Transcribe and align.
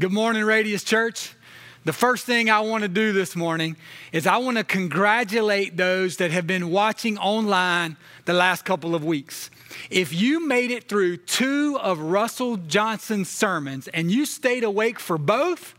Good 0.00 0.10
morning, 0.10 0.42
Radius 0.42 0.82
Church. 0.82 1.36
The 1.84 1.92
first 1.92 2.26
thing 2.26 2.50
I 2.50 2.58
want 2.58 2.82
to 2.82 2.88
do 2.88 3.12
this 3.12 3.36
morning 3.36 3.76
is 4.10 4.26
I 4.26 4.38
want 4.38 4.56
to 4.56 4.64
congratulate 4.64 5.76
those 5.76 6.16
that 6.16 6.32
have 6.32 6.48
been 6.48 6.70
watching 6.70 7.16
online 7.16 7.96
the 8.24 8.32
last 8.32 8.64
couple 8.64 8.96
of 8.96 9.04
weeks. 9.04 9.50
If 9.90 10.12
you 10.12 10.44
made 10.44 10.72
it 10.72 10.88
through 10.88 11.18
two 11.18 11.78
of 11.80 12.00
Russell 12.00 12.56
Johnson's 12.56 13.30
sermons 13.30 13.86
and 13.86 14.10
you 14.10 14.26
stayed 14.26 14.64
awake 14.64 14.98
for 14.98 15.16
both, 15.16 15.76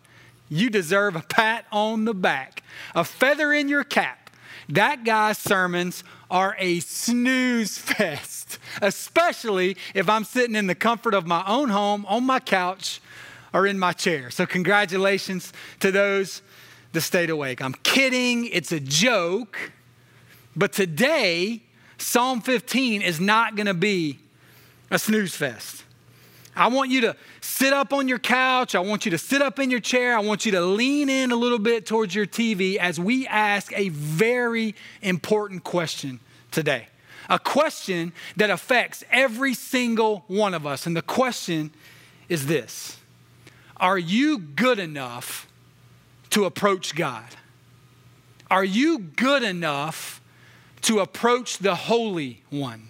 you 0.47 0.69
deserve 0.69 1.17
a 1.17 1.21
pat 1.21 1.65
on 1.69 2.05
the 2.05 2.13
back, 2.13 2.63
a 2.95 3.03
feather 3.03 3.51
in 3.51 3.67
your 3.67 3.83
cap. 3.83 4.29
That 4.69 5.03
guy's 5.03 5.39
sermons 5.39 6.05
are 6.31 6.55
a 6.57 6.79
snooze 6.79 7.77
fest, 7.79 8.59
especially 8.81 9.75
if 9.93 10.07
I'm 10.07 10.23
sitting 10.23 10.55
in 10.55 10.67
the 10.67 10.73
comfort 10.73 11.13
of 11.13 11.27
my 11.27 11.43
own 11.45 11.67
home 11.67 12.05
on 12.05 12.23
my 12.23 12.39
couch 12.39 13.01
are 13.55 13.65
in 13.65 13.79
my 13.79 13.93
chair. 13.93 14.29
So, 14.29 14.45
congratulations 14.45 15.53
to 15.79 15.89
those 15.89 16.41
that 16.91 17.01
stayed 17.01 17.29
awake. 17.29 17.61
I'm 17.61 17.73
kidding, 17.83 18.47
it's 18.47 18.73
a 18.73 18.81
joke. 18.81 19.71
But 20.57 20.73
today, 20.73 21.61
Psalm 21.97 22.41
15 22.41 23.01
is 23.01 23.21
not 23.21 23.55
going 23.55 23.67
to 23.67 23.73
be 23.73 24.19
a 24.91 24.99
snooze 24.99 25.37
fest. 25.37 25.85
I 26.53 26.67
want 26.67 26.89
you 26.89 26.99
to 27.01 27.15
sit 27.39 27.71
up 27.71 27.93
on 27.93 28.09
your 28.09 28.19
couch. 28.19 28.75
I 28.75 28.81
want 28.81 29.05
you 29.05 29.11
to 29.11 29.17
sit 29.17 29.41
up 29.41 29.57
in 29.57 29.71
your 29.71 29.79
chair. 29.79 30.17
I 30.17 30.19
want 30.19 30.45
you 30.45 30.51
to 30.51 30.61
lean 30.61 31.09
in 31.09 31.31
a 31.31 31.35
little 31.37 31.59
bit 31.59 31.85
towards 31.85 32.13
your 32.13 32.25
TV 32.25 32.75
as 32.75 32.99
we 32.99 33.25
ask 33.25 33.71
a 33.73 33.87
very 33.87 34.75
important 35.01 35.63
question 35.63 36.19
today. 36.51 36.87
A 37.29 37.39
question 37.39 38.11
that 38.35 38.49
affects 38.49 39.05
every 39.11 39.53
single 39.53 40.25
one 40.27 40.53
of 40.53 40.67
us. 40.67 40.85
And 40.85 40.95
the 40.95 41.01
question 41.01 41.71
is 42.27 42.47
this 42.47 42.97
are 43.77 43.97
you 43.97 44.37
good 44.37 44.79
enough 44.79 45.47
to 46.31 46.45
approach 46.45 46.95
God? 46.95 47.25
Are 48.49 48.63
you 48.63 48.99
good 48.99 49.43
enough 49.43 50.21
to 50.81 50.99
approach 50.99 51.57
the 51.57 51.75
Holy 51.75 52.43
One? 52.49 52.87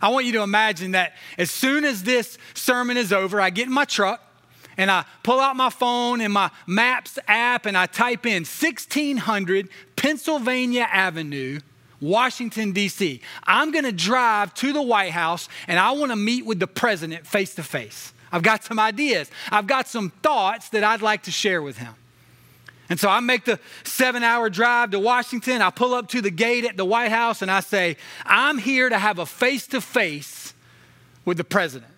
I 0.00 0.08
want 0.08 0.26
you 0.26 0.32
to 0.32 0.42
imagine 0.42 0.92
that 0.92 1.14
as 1.36 1.50
soon 1.50 1.84
as 1.84 2.02
this 2.02 2.38
sermon 2.54 2.96
is 2.96 3.12
over, 3.12 3.40
I 3.40 3.50
get 3.50 3.66
in 3.66 3.72
my 3.72 3.84
truck 3.84 4.22
and 4.76 4.90
I 4.90 5.04
pull 5.22 5.40
out 5.40 5.56
my 5.56 5.70
phone 5.70 6.20
and 6.20 6.32
my 6.32 6.50
Maps 6.66 7.18
app 7.26 7.66
and 7.66 7.76
I 7.76 7.86
type 7.86 8.24
in 8.24 8.44
1600 8.44 9.68
Pennsylvania 9.96 10.86
Avenue, 10.90 11.60
Washington, 12.00 12.72
D.C. 12.72 13.20
I'm 13.44 13.72
gonna 13.72 13.90
drive 13.90 14.54
to 14.54 14.72
the 14.72 14.82
White 14.82 15.10
House 15.10 15.48
and 15.66 15.78
I 15.78 15.90
wanna 15.92 16.16
meet 16.16 16.46
with 16.46 16.60
the 16.60 16.68
president 16.68 17.26
face 17.26 17.54
to 17.56 17.64
face. 17.64 18.12
I've 18.30 18.42
got 18.42 18.64
some 18.64 18.78
ideas. 18.78 19.30
I've 19.50 19.66
got 19.66 19.88
some 19.88 20.10
thoughts 20.22 20.68
that 20.70 20.84
I'd 20.84 21.02
like 21.02 21.24
to 21.24 21.30
share 21.30 21.62
with 21.62 21.78
him. 21.78 21.94
And 22.90 22.98
so 22.98 23.08
I 23.08 23.20
make 23.20 23.44
the 23.44 23.60
seven 23.84 24.22
hour 24.22 24.48
drive 24.48 24.92
to 24.92 24.98
Washington. 24.98 25.60
I 25.60 25.70
pull 25.70 25.94
up 25.94 26.08
to 26.08 26.22
the 26.22 26.30
gate 26.30 26.64
at 26.64 26.76
the 26.76 26.84
White 26.84 27.10
House 27.10 27.42
and 27.42 27.50
I 27.50 27.60
say, 27.60 27.96
I'm 28.24 28.58
here 28.58 28.88
to 28.88 28.98
have 28.98 29.18
a 29.18 29.26
face 29.26 29.66
to 29.68 29.80
face 29.80 30.54
with 31.24 31.36
the 31.36 31.44
president. 31.44 31.92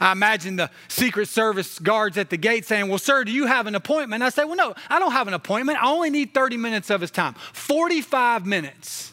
I 0.00 0.10
imagine 0.10 0.56
the 0.56 0.70
Secret 0.88 1.28
Service 1.28 1.78
guards 1.78 2.18
at 2.18 2.30
the 2.30 2.36
gate 2.36 2.66
saying, 2.66 2.88
Well, 2.88 2.98
sir, 2.98 3.22
do 3.22 3.30
you 3.30 3.46
have 3.46 3.68
an 3.68 3.76
appointment? 3.76 4.24
I 4.24 4.30
say, 4.30 4.44
Well, 4.44 4.56
no, 4.56 4.74
I 4.90 4.98
don't 4.98 5.12
have 5.12 5.28
an 5.28 5.34
appointment. 5.34 5.80
I 5.80 5.88
only 5.88 6.10
need 6.10 6.34
30 6.34 6.56
minutes 6.56 6.90
of 6.90 7.00
his 7.00 7.12
time, 7.12 7.34
45 7.52 8.44
minutes 8.44 9.12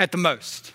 at 0.00 0.10
the 0.10 0.18
most. 0.18 0.72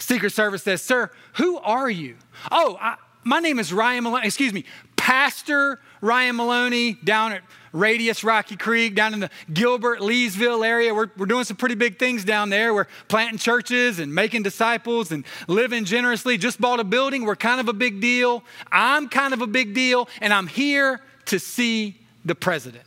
Secret 0.00 0.30
Service 0.30 0.64
says, 0.64 0.82
Sir, 0.82 1.10
who 1.34 1.58
are 1.58 1.88
you? 1.88 2.16
Oh, 2.50 2.76
I, 2.80 2.96
my 3.24 3.40
name 3.40 3.58
is 3.58 3.72
Ryan 3.72 4.04
Maloney, 4.04 4.26
excuse 4.26 4.52
me, 4.52 4.64
Pastor 4.96 5.80
Ryan 6.00 6.36
Maloney 6.36 6.98
down 7.04 7.32
at 7.32 7.42
Radius 7.72 8.24
Rocky 8.24 8.56
Creek, 8.56 8.94
down 8.94 9.14
in 9.14 9.20
the 9.20 9.30
Gilbert, 9.52 10.00
Leesville 10.00 10.66
area. 10.66 10.94
We're, 10.94 11.08
we're 11.16 11.26
doing 11.26 11.44
some 11.44 11.56
pretty 11.56 11.74
big 11.74 11.98
things 11.98 12.24
down 12.24 12.50
there. 12.50 12.74
We're 12.74 12.88
planting 13.08 13.38
churches 13.38 13.98
and 13.98 14.14
making 14.14 14.42
disciples 14.42 15.10
and 15.12 15.24
living 15.46 15.84
generously. 15.84 16.38
Just 16.38 16.60
bought 16.60 16.80
a 16.80 16.84
building. 16.84 17.24
We're 17.24 17.36
kind 17.36 17.60
of 17.60 17.68
a 17.68 17.72
big 17.72 18.00
deal. 18.00 18.42
I'm 18.70 19.08
kind 19.08 19.32
of 19.34 19.42
a 19.42 19.46
big 19.46 19.74
deal, 19.74 20.08
and 20.20 20.32
I'm 20.32 20.46
here 20.46 21.00
to 21.26 21.38
see 21.38 21.96
the 22.24 22.34
president. 22.34 22.84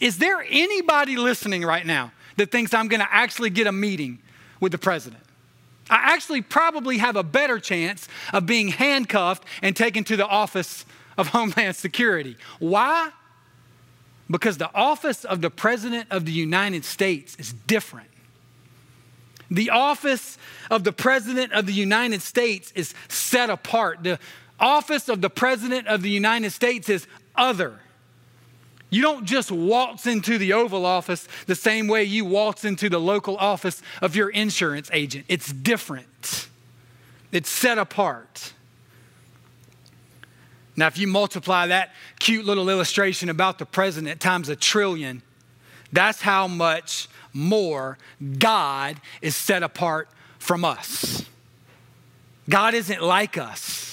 Is 0.00 0.18
there 0.18 0.44
anybody 0.48 1.16
listening 1.16 1.64
right 1.64 1.86
now 1.86 2.12
that 2.36 2.50
thinks 2.50 2.74
I'm 2.74 2.88
going 2.88 3.00
to 3.00 3.12
actually 3.12 3.50
get 3.50 3.68
a 3.68 3.72
meeting 3.72 4.18
with 4.60 4.72
the 4.72 4.78
president? 4.78 5.22
I 5.92 6.14
actually 6.14 6.40
probably 6.40 6.96
have 6.98 7.16
a 7.16 7.22
better 7.22 7.58
chance 7.58 8.08
of 8.32 8.46
being 8.46 8.68
handcuffed 8.68 9.44
and 9.60 9.76
taken 9.76 10.04
to 10.04 10.16
the 10.16 10.26
office 10.26 10.86
of 11.18 11.28
Homeland 11.28 11.76
Security. 11.76 12.38
Why? 12.58 13.10
Because 14.30 14.56
the 14.56 14.74
office 14.74 15.26
of 15.26 15.42
the 15.42 15.50
President 15.50 16.06
of 16.10 16.24
the 16.24 16.32
United 16.32 16.86
States 16.86 17.36
is 17.38 17.52
different. 17.52 18.08
The 19.50 19.68
office 19.68 20.38
of 20.70 20.82
the 20.82 20.92
President 20.92 21.52
of 21.52 21.66
the 21.66 21.74
United 21.74 22.22
States 22.22 22.72
is 22.74 22.94
set 23.08 23.50
apart. 23.50 24.02
The 24.02 24.18
office 24.58 25.10
of 25.10 25.20
the 25.20 25.28
President 25.28 25.88
of 25.88 26.00
the 26.00 26.08
United 26.08 26.52
States 26.52 26.88
is 26.88 27.06
other. 27.36 27.80
You 28.92 29.00
don't 29.00 29.24
just 29.24 29.50
waltz 29.50 30.06
into 30.06 30.36
the 30.36 30.52
Oval 30.52 30.84
Office 30.84 31.26
the 31.46 31.54
same 31.54 31.88
way 31.88 32.04
you 32.04 32.26
waltz 32.26 32.62
into 32.62 32.90
the 32.90 33.00
local 33.00 33.38
office 33.38 33.80
of 34.02 34.14
your 34.14 34.28
insurance 34.28 34.90
agent. 34.92 35.24
It's 35.28 35.50
different, 35.50 36.46
it's 37.32 37.48
set 37.48 37.78
apart. 37.78 38.52
Now, 40.76 40.88
if 40.88 40.98
you 40.98 41.06
multiply 41.06 41.68
that 41.68 41.94
cute 42.18 42.44
little 42.44 42.68
illustration 42.68 43.30
about 43.30 43.58
the 43.58 43.64
president 43.64 44.20
times 44.20 44.50
a 44.50 44.56
trillion, 44.56 45.22
that's 45.90 46.20
how 46.20 46.46
much 46.46 47.08
more 47.32 47.96
God 48.38 49.00
is 49.22 49.34
set 49.34 49.62
apart 49.62 50.10
from 50.38 50.66
us. 50.66 51.24
God 52.46 52.74
isn't 52.74 53.00
like 53.00 53.38
us. 53.38 53.91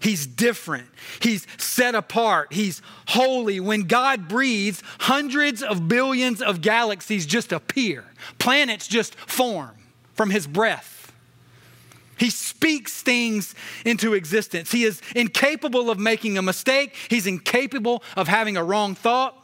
He's 0.00 0.26
different. 0.26 0.88
He's 1.20 1.46
set 1.56 1.94
apart. 1.94 2.52
He's 2.52 2.82
holy. 3.08 3.60
When 3.60 3.82
God 3.82 4.28
breathes, 4.28 4.82
hundreds 5.00 5.62
of 5.62 5.88
billions 5.88 6.40
of 6.40 6.60
galaxies 6.60 7.26
just 7.26 7.52
appear, 7.52 8.04
planets 8.38 8.86
just 8.86 9.14
form 9.14 9.74
from 10.14 10.30
His 10.30 10.46
breath. 10.46 11.12
He 12.18 12.30
speaks 12.30 13.00
things 13.00 13.54
into 13.84 14.14
existence. 14.14 14.72
He 14.72 14.84
is 14.84 15.00
incapable 15.14 15.90
of 15.90 15.98
making 15.98 16.36
a 16.36 16.42
mistake. 16.42 16.94
He's 17.08 17.26
incapable 17.26 18.02
of 18.16 18.26
having 18.26 18.56
a 18.56 18.64
wrong 18.64 18.94
thought. 18.94 19.36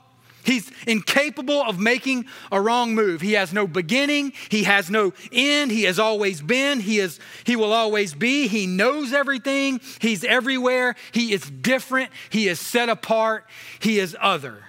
He's 0.44 0.70
incapable 0.86 1.62
of 1.62 1.80
making 1.80 2.26
a 2.52 2.60
wrong 2.60 2.94
move. 2.94 3.20
He 3.20 3.32
has 3.32 3.52
no 3.52 3.66
beginning, 3.66 4.32
he 4.48 4.64
has 4.64 4.90
no 4.90 5.12
end. 5.32 5.70
He 5.70 5.84
has 5.84 5.98
always 5.98 6.40
been, 6.40 6.80
he 6.80 6.98
is 6.98 7.18
he 7.44 7.56
will 7.56 7.72
always 7.72 8.14
be. 8.14 8.46
He 8.46 8.66
knows 8.66 9.12
everything. 9.12 9.80
He's 10.00 10.22
everywhere. 10.22 10.94
He 11.12 11.32
is 11.32 11.48
different. 11.48 12.10
He 12.30 12.48
is 12.48 12.60
set 12.60 12.88
apart. 12.88 13.46
He 13.80 13.98
is 13.98 14.16
other. 14.20 14.64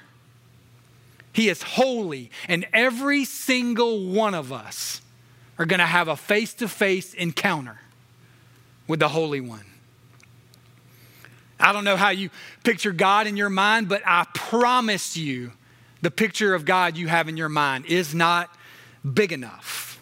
He 1.33 1.49
is 1.49 1.61
holy, 1.61 2.31
and 2.47 2.65
every 2.71 3.25
single 3.25 4.05
one 4.07 4.33
of 4.33 4.53
us 4.53 5.01
are 5.59 5.65
going 5.65 5.81
to 5.81 5.85
have 5.85 6.07
a 6.07 6.15
face-to-face 6.15 7.13
encounter 7.13 7.77
with 8.87 9.01
the 9.01 9.09
Holy 9.09 9.41
One. 9.41 9.65
I 11.59 11.73
don't 11.73 11.83
know 11.83 11.97
how 11.97 12.09
you 12.09 12.29
picture 12.63 12.93
God 12.93 13.27
in 13.27 13.35
your 13.35 13.49
mind, 13.49 13.89
but 13.89 14.01
I 14.05 14.25
promise 14.33 15.17
you 15.17 15.51
the 16.05 16.11
picture 16.11 16.53
of 16.53 16.65
God 16.65 16.97
you 16.97 17.07
have 17.07 17.27
in 17.27 17.35
your 17.35 17.49
mind 17.49 17.87
is 17.87 18.13
not 18.13 18.55
big 19.15 19.31
enough. 19.31 19.99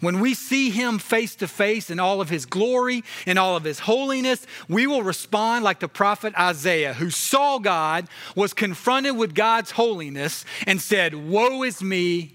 When 0.00 0.20
we 0.20 0.34
see 0.34 0.68
him 0.68 0.98
face 0.98 1.34
to 1.36 1.48
face 1.48 1.88
in 1.88 1.98
all 1.98 2.20
of 2.20 2.28
his 2.28 2.44
glory 2.44 3.02
and 3.24 3.38
all 3.38 3.56
of 3.56 3.64
his 3.64 3.78
holiness, 3.78 4.46
we 4.68 4.86
will 4.86 5.02
respond 5.02 5.64
like 5.64 5.80
the 5.80 5.88
prophet 5.88 6.34
Isaiah, 6.38 6.92
who 6.92 7.08
saw 7.08 7.58
God, 7.58 8.06
was 8.36 8.52
confronted 8.52 9.16
with 9.16 9.34
God's 9.34 9.70
holiness, 9.70 10.44
and 10.66 10.78
said, 10.78 11.14
Woe 11.14 11.62
is 11.62 11.82
me, 11.82 12.34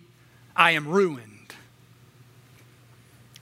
I 0.56 0.72
am 0.72 0.88
ruined. 0.88 1.54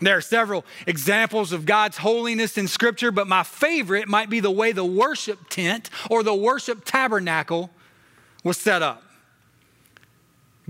There 0.02 0.18
are 0.18 0.22
several 0.22 0.66
examples 0.86 1.54
of 1.54 1.66
God's 1.66 1.96
holiness 1.96 2.58
in 2.58 2.68
Scripture, 2.68 3.12
but 3.12 3.30
my 3.30 3.44
favorite 3.44 4.10
might 4.10 4.30
be 4.30 4.42
the 4.42 4.52
way 4.52 4.74
the 4.74 4.84
worship 4.84 5.48
tent 5.48 5.90
or 6.10 6.22
the 6.22 6.36
worship 6.36 6.84
tabernacle 6.84 7.70
was 8.44 8.58
set 8.58 8.82
up. 8.82 9.04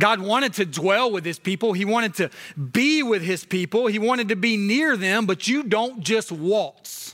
God 0.02 0.20
wanted 0.20 0.56
to 0.56 0.66
dwell 0.66 1.12
with 1.12 1.24
his 1.24 1.38
people. 1.38 1.74
He 1.74 1.86
wanted 1.86 2.16
to 2.16 2.32
be 2.58 3.04
with 3.04 3.22
his 3.22 3.46
people. 3.46 3.86
He 3.86 4.00
wanted 4.00 4.30
to 4.30 4.36
be 4.36 4.58
near 4.58 4.98
them, 4.98 5.28
but 5.28 5.48
you 5.48 5.62
don't 5.62 6.02
just 6.02 6.32
waltz 6.32 7.14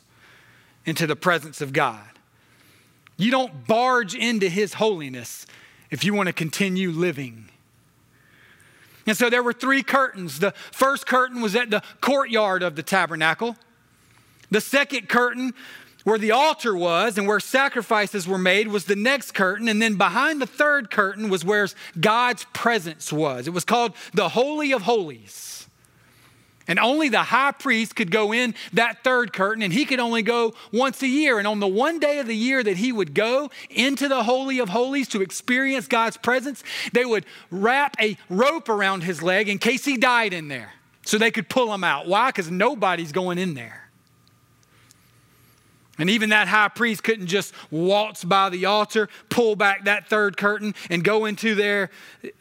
into 0.85 1.05
the 1.05 1.17
presence 1.17 1.59
of 1.59 1.73
God. 1.73 2.07
You 3.17 3.29
don't 3.29 3.67
barge 3.67 4.15
into 4.15 4.47
his 4.47 4.75
holiness 4.75 5.45
if 5.91 6.05
you 6.05 6.13
want 6.13 6.27
to 6.27 6.33
continue 6.33 6.91
living. 6.91 7.49
And 9.05 9.17
so 9.17 9.29
there 9.29 9.43
were 9.43 9.51
three 9.51 9.83
curtains. 9.83 10.39
The 10.39 10.51
first 10.71 11.05
curtain 11.05 11.41
was 11.41 11.57
at 11.57 11.69
the 11.69 11.83
courtyard 11.99 12.63
of 12.63 12.77
the 12.77 12.83
tabernacle. 12.83 13.57
The 14.49 14.61
second 14.61 15.09
curtain 15.09 15.53
where 16.07 16.17
the 16.17 16.31
altar 16.31 16.73
was 16.73 17.17
and 17.17 17.27
where 17.27 17.37
sacrifices 17.37 18.25
were 18.25 18.37
made 18.37 18.69
was 18.69 18.85
the 18.85 18.95
next 18.95 19.33
curtain. 19.33 19.67
And 19.67 19.81
then 19.81 19.95
behind 19.95 20.41
the 20.41 20.47
third 20.47 20.89
curtain 20.89 21.27
was 21.27 21.43
where 21.43 21.67
God's 21.99 22.45
presence 22.53 23.11
was. 23.11 23.45
It 23.45 23.53
was 23.53 23.65
called 23.65 23.93
the 24.13 24.29
Holy 24.29 24.71
of 24.71 24.83
Holies. 24.83 25.67
And 26.65 26.79
only 26.79 27.09
the 27.09 27.23
high 27.23 27.51
priest 27.51 27.97
could 27.97 28.09
go 28.09 28.31
in 28.33 28.55
that 28.71 29.03
third 29.03 29.33
curtain, 29.33 29.61
and 29.61 29.73
he 29.73 29.83
could 29.83 29.99
only 29.99 30.21
go 30.21 30.53
once 30.71 31.01
a 31.01 31.09
year. 31.09 31.39
And 31.39 31.47
on 31.47 31.59
the 31.59 31.67
one 31.67 31.99
day 31.99 32.19
of 32.19 32.27
the 32.27 32.37
year 32.37 32.63
that 32.63 32.77
he 32.77 32.93
would 32.93 33.13
go 33.13 33.51
into 33.69 34.07
the 34.07 34.23
Holy 34.23 34.59
of 34.59 34.69
Holies 34.69 35.09
to 35.09 35.21
experience 35.21 35.87
God's 35.87 36.15
presence, 36.15 36.63
they 36.93 37.03
would 37.03 37.25
wrap 37.51 37.97
a 37.99 38.17
rope 38.29 38.69
around 38.69 39.03
his 39.03 39.21
leg 39.21 39.49
in 39.49 39.57
case 39.57 39.83
he 39.83 39.97
died 39.97 40.31
in 40.31 40.47
there 40.47 40.71
so 41.03 41.17
they 41.17 41.31
could 41.31 41.49
pull 41.49 41.73
him 41.73 41.83
out. 41.83 42.07
Why? 42.07 42.29
Because 42.29 42.49
nobody's 42.49 43.11
going 43.11 43.37
in 43.37 43.55
there. 43.55 43.86
And 45.97 46.09
even 46.09 46.29
that 46.29 46.47
high 46.47 46.67
priest 46.67 47.03
couldn't 47.03 47.27
just 47.27 47.53
waltz 47.71 48.23
by 48.23 48.49
the 48.49 48.65
altar, 48.65 49.09
pull 49.29 49.55
back 49.55 49.85
that 49.85 50.07
third 50.07 50.37
curtain, 50.37 50.75
and 50.89 51.03
go 51.03 51.25
into 51.25 51.55
there, 51.55 51.89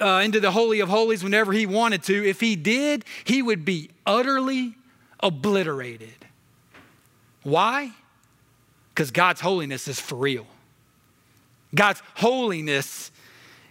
uh, 0.01 0.21
into 0.25 0.41
the 0.41 0.51
holy 0.51 0.81
of 0.81 0.89
holies 0.89 1.25
whenever 1.25 1.53
he 1.53 1.65
wanted 1.65 2.03
to. 2.05 2.29
If 2.29 2.41
he 2.41 2.55
did, 2.57 3.05
he 3.25 3.41
would 3.41 3.65
be 3.65 3.91
utterly 4.05 4.77
obliterated. 5.21 6.27
Why? 7.43 7.93
Because 8.95 9.11
God's 9.11 9.41
holiness 9.41 9.89
is 9.89 10.01
for 10.01 10.17
real. 10.17 10.47
God's 11.75 12.03
holiness 12.15 13.11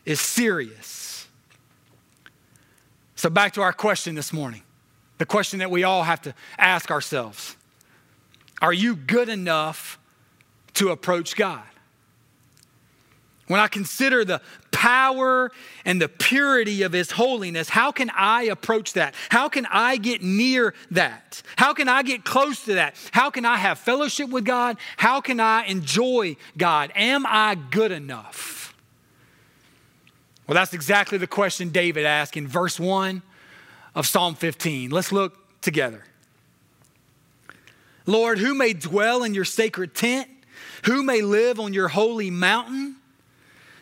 is 0.06 0.20
serious. 0.20 1.28
So 3.16 3.30
back 3.30 3.54
to 3.54 3.62
our 3.62 3.74
question 3.74 4.16
this 4.16 4.34
morning, 4.34 4.62
the 5.18 5.26
question 5.26 5.60
that 5.60 5.72
we 5.72 5.84
all 5.84 6.04
have 6.04 6.22
to 6.24 6.34
ask 6.58 6.92
ourselves. 6.92 7.56
Are 8.66 8.74
you 8.74 8.96
good 8.96 9.30
enough 9.30 10.00
to 10.74 10.90
approach 10.90 11.36
God? 11.36 11.62
When 13.46 13.60
I 13.60 13.68
consider 13.68 14.26
the 14.26 14.42
power 14.72 15.52
and 15.86 16.02
the 16.02 16.10
purity 16.10 16.82
of 16.82 16.92
His 16.92 17.12
holiness, 17.12 17.70
how 17.70 17.92
can 17.92 18.10
I 18.16 18.46
approach 18.46 18.94
that? 18.94 19.14
How 19.30 19.50
can 19.50 19.68
I 19.70 19.98
get 19.98 20.24
near 20.24 20.74
that? 20.90 21.44
How 21.58 21.76
can 21.76 21.88
I 21.88 22.02
get 22.02 22.26
close 22.26 22.66
to 22.66 22.74
that? 22.74 22.96
How 23.12 23.30
can 23.30 23.46
I 23.46 23.58
have 23.58 23.78
fellowship 23.78 24.32
with 24.32 24.46
God? 24.46 24.78
How 24.98 25.22
can 25.22 25.40
I 25.40 25.66
enjoy 25.66 26.36
God? 26.58 26.92
Am 26.96 27.24
I 27.28 27.54
good 27.70 27.92
enough? 27.92 28.74
Well, 30.48 30.56
that's 30.56 30.74
exactly 30.74 31.20
the 31.20 31.28
question 31.28 31.70
David 31.70 32.04
asked 32.08 32.36
in 32.36 32.48
verse 32.48 32.80
1 32.80 33.22
of 33.94 34.08
Psalm 34.08 34.34
15. 34.34 34.90
Let's 34.90 35.12
look 35.12 35.62
together. 35.62 36.04
Lord, 38.06 38.38
who 38.38 38.54
may 38.54 38.74
dwell 38.74 39.24
in 39.24 39.34
your 39.34 39.46
sacred 39.46 39.96
tent? 39.96 40.30
Who 40.86 41.04
may 41.04 41.22
live 41.22 41.60
on 41.60 41.74
your 41.74 41.88
holy 41.88 42.30
mountain? 42.30 42.98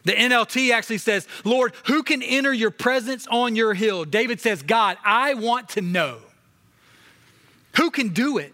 The 0.05 0.13
NLT 0.13 0.71
actually 0.71 0.97
says, 0.97 1.27
Lord, 1.43 1.73
who 1.85 2.03
can 2.03 2.21
enter 2.21 2.53
your 2.53 2.71
presence 2.71 3.25
on 3.27 3.55
your 3.55 3.73
hill? 3.73 4.05
David 4.05 4.41
says, 4.41 4.61
God, 4.61 4.97
I 5.03 5.33
want 5.33 5.69
to 5.69 5.81
know. 5.81 6.19
Who 7.77 7.89
can 7.89 8.09
do 8.09 8.37
it? 8.37 8.53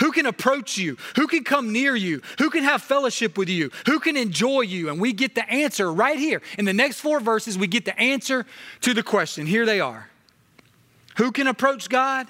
Who 0.00 0.10
can 0.10 0.26
approach 0.26 0.76
you? 0.76 0.96
Who 1.14 1.26
can 1.26 1.44
come 1.44 1.72
near 1.72 1.94
you? 1.94 2.20
Who 2.38 2.50
can 2.50 2.64
have 2.64 2.82
fellowship 2.82 3.38
with 3.38 3.48
you? 3.48 3.70
Who 3.86 4.00
can 4.00 4.16
enjoy 4.16 4.62
you? 4.62 4.88
And 4.88 5.00
we 5.00 5.12
get 5.12 5.34
the 5.34 5.48
answer 5.48 5.92
right 5.92 6.18
here. 6.18 6.42
In 6.58 6.64
the 6.64 6.72
next 6.72 7.00
four 7.00 7.20
verses, 7.20 7.56
we 7.56 7.66
get 7.66 7.84
the 7.84 7.98
answer 7.98 8.46
to 8.80 8.94
the 8.94 9.02
question. 9.02 9.46
Here 9.46 9.64
they 9.64 9.80
are 9.80 10.10
Who 11.16 11.30
can 11.30 11.46
approach 11.46 11.88
God? 11.88 12.26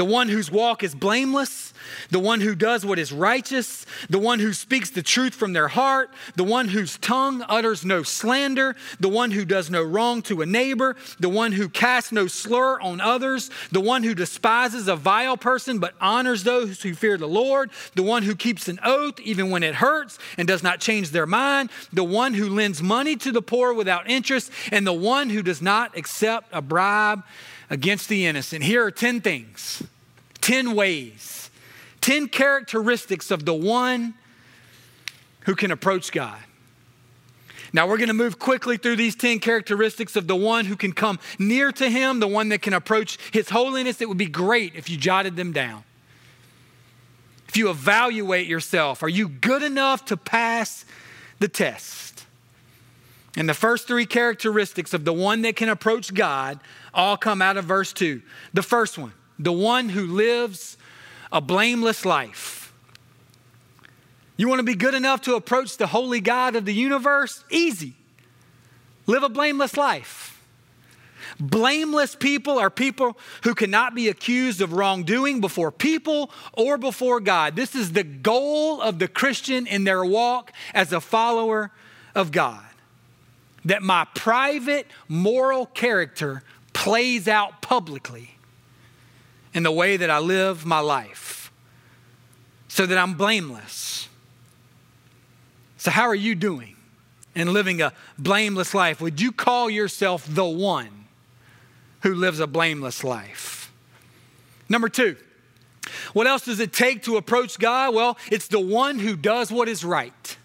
The 0.00 0.04
one 0.06 0.30
whose 0.30 0.50
walk 0.50 0.82
is 0.82 0.94
blameless, 0.94 1.74
the 2.10 2.18
one 2.18 2.40
who 2.40 2.54
does 2.54 2.84
what 2.84 2.98
is 2.98 3.12
righteous, 3.12 3.86
the 4.08 4.18
one 4.18 4.38
who 4.38 4.52
speaks 4.52 4.90
the 4.90 5.02
truth 5.02 5.34
from 5.34 5.52
their 5.52 5.68
heart, 5.68 6.10
the 6.36 6.44
one 6.44 6.68
whose 6.68 6.98
tongue 6.98 7.44
utters 7.48 7.84
no 7.84 8.02
slander, 8.02 8.76
the 8.98 9.08
one 9.08 9.30
who 9.30 9.44
does 9.44 9.70
no 9.70 9.82
wrong 9.82 10.22
to 10.22 10.42
a 10.42 10.46
neighbor, 10.46 10.96
the 11.18 11.28
one 11.28 11.52
who 11.52 11.68
casts 11.68 12.12
no 12.12 12.26
slur 12.26 12.80
on 12.80 13.00
others, 13.00 13.50
the 13.72 13.80
one 13.80 14.02
who 14.02 14.14
despises 14.14 14.88
a 14.88 14.96
vile 14.96 15.36
person 15.36 15.78
but 15.78 15.94
honors 16.00 16.44
those 16.44 16.82
who 16.82 16.94
fear 16.94 17.16
the 17.16 17.28
Lord, 17.28 17.70
the 17.94 18.02
one 18.02 18.22
who 18.22 18.34
keeps 18.34 18.68
an 18.68 18.78
oath 18.84 19.20
even 19.20 19.50
when 19.50 19.62
it 19.62 19.76
hurts 19.76 20.18
and 20.36 20.46
does 20.46 20.62
not 20.62 20.80
change 20.80 21.10
their 21.10 21.26
mind, 21.26 21.70
the 21.92 22.04
one 22.04 22.34
who 22.34 22.48
lends 22.48 22.82
money 22.82 23.16
to 23.16 23.32
the 23.32 23.42
poor 23.42 23.72
without 23.72 24.08
interest, 24.08 24.50
and 24.70 24.86
the 24.86 24.92
one 24.92 25.30
who 25.30 25.42
does 25.42 25.62
not 25.62 25.96
accept 25.96 26.48
a 26.52 26.62
bribe 26.62 27.22
against 27.68 28.08
the 28.08 28.26
innocent. 28.26 28.64
Here 28.64 28.84
are 28.84 28.90
10 28.90 29.20
things, 29.20 29.82
10 30.40 30.74
ways, 30.74 31.49
10 32.00 32.28
characteristics 32.28 33.30
of 33.30 33.44
the 33.44 33.54
one 33.54 34.14
who 35.40 35.54
can 35.54 35.70
approach 35.70 36.12
God. 36.12 36.38
Now, 37.72 37.86
we're 37.86 37.98
going 37.98 38.08
to 38.08 38.14
move 38.14 38.38
quickly 38.38 38.76
through 38.76 38.96
these 38.96 39.14
10 39.14 39.38
characteristics 39.38 40.16
of 40.16 40.26
the 40.26 40.34
one 40.34 40.64
who 40.64 40.76
can 40.76 40.92
come 40.92 41.20
near 41.38 41.70
to 41.72 41.88
him, 41.88 42.18
the 42.18 42.26
one 42.26 42.48
that 42.48 42.62
can 42.62 42.72
approach 42.72 43.18
his 43.32 43.50
holiness. 43.50 44.00
It 44.00 44.08
would 44.08 44.18
be 44.18 44.26
great 44.26 44.74
if 44.74 44.90
you 44.90 44.96
jotted 44.96 45.36
them 45.36 45.52
down. 45.52 45.84
If 47.48 47.56
you 47.56 47.70
evaluate 47.70 48.46
yourself, 48.46 49.02
are 49.02 49.08
you 49.08 49.28
good 49.28 49.62
enough 49.62 50.04
to 50.06 50.16
pass 50.16 50.84
the 51.38 51.48
test? 51.48 52.24
And 53.36 53.48
the 53.48 53.54
first 53.54 53.86
three 53.86 54.06
characteristics 54.06 54.92
of 54.92 55.04
the 55.04 55.12
one 55.12 55.42
that 55.42 55.56
can 55.56 55.68
approach 55.68 56.12
God 56.12 56.58
all 56.92 57.16
come 57.16 57.40
out 57.40 57.56
of 57.56 57.64
verse 57.64 57.92
2. 57.92 58.22
The 58.52 58.62
first 58.62 58.98
one, 58.98 59.12
the 59.38 59.52
one 59.52 59.88
who 59.88 60.06
lives 60.06 60.76
a 61.32 61.40
blameless 61.40 62.04
life. 62.04 62.72
You 64.36 64.48
want 64.48 64.60
to 64.60 64.64
be 64.64 64.74
good 64.74 64.94
enough 64.94 65.20
to 65.22 65.34
approach 65.34 65.76
the 65.76 65.88
holy 65.88 66.20
God 66.20 66.56
of 66.56 66.64
the 66.64 66.72
universe? 66.72 67.44
Easy. 67.50 67.94
Live 69.06 69.22
a 69.22 69.28
blameless 69.28 69.76
life. 69.76 70.42
Blameless 71.38 72.14
people 72.14 72.58
are 72.58 72.70
people 72.70 73.18
who 73.44 73.54
cannot 73.54 73.94
be 73.94 74.08
accused 74.08 74.60
of 74.60 74.72
wrongdoing 74.72 75.40
before 75.40 75.70
people 75.70 76.30
or 76.52 76.78
before 76.78 77.20
God. 77.20 77.56
This 77.56 77.74
is 77.74 77.92
the 77.92 78.02
goal 78.02 78.80
of 78.80 78.98
the 78.98 79.08
Christian 79.08 79.66
in 79.66 79.84
their 79.84 80.04
walk 80.04 80.52
as 80.74 80.92
a 80.92 81.00
follower 81.00 81.70
of 82.14 82.32
God. 82.32 82.64
That 83.64 83.82
my 83.82 84.06
private 84.14 84.86
moral 85.08 85.66
character 85.66 86.42
plays 86.72 87.28
out 87.28 87.60
publicly 87.62 88.36
in 89.52 89.62
the 89.62 89.72
way 89.72 89.96
that 89.96 90.10
I 90.10 90.18
live 90.18 90.64
my 90.64 90.80
life 90.80 91.52
so 92.68 92.86
that 92.86 92.96
I'm 92.96 93.14
blameless. 93.14 94.08
So, 95.76 95.90
how 95.90 96.04
are 96.04 96.14
you 96.14 96.34
doing 96.34 96.76
in 97.34 97.52
living 97.52 97.82
a 97.82 97.92
blameless 98.18 98.74
life? 98.74 99.00
Would 99.00 99.20
you 99.20 99.32
call 99.32 99.70
yourself 99.70 100.26
the 100.28 100.44
one 100.44 101.06
who 102.02 102.14
lives 102.14 102.38
a 102.38 102.46
blameless 102.46 103.02
life? 103.02 103.72
Number 104.68 104.88
two, 104.88 105.16
what 106.12 106.26
else 106.26 106.44
does 106.44 106.60
it 106.60 106.72
take 106.72 107.02
to 107.04 107.16
approach 107.16 107.58
God? 107.58 107.94
Well, 107.94 108.18
it's 108.30 108.48
the 108.48 108.60
one 108.60 108.98
who 108.98 109.16
does 109.16 109.50
what 109.50 109.68
is 109.68 109.84
right. 109.84 110.36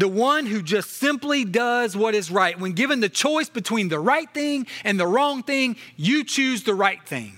The 0.00 0.08
one 0.08 0.46
who 0.46 0.62
just 0.62 0.92
simply 0.92 1.44
does 1.44 1.94
what 1.94 2.14
is 2.14 2.30
right. 2.30 2.58
When 2.58 2.72
given 2.72 3.00
the 3.00 3.10
choice 3.10 3.50
between 3.50 3.90
the 3.90 4.00
right 4.00 4.32
thing 4.32 4.66
and 4.82 4.98
the 4.98 5.06
wrong 5.06 5.42
thing, 5.42 5.76
you 5.98 6.24
choose 6.24 6.62
the 6.62 6.74
right 6.74 7.06
thing. 7.06 7.34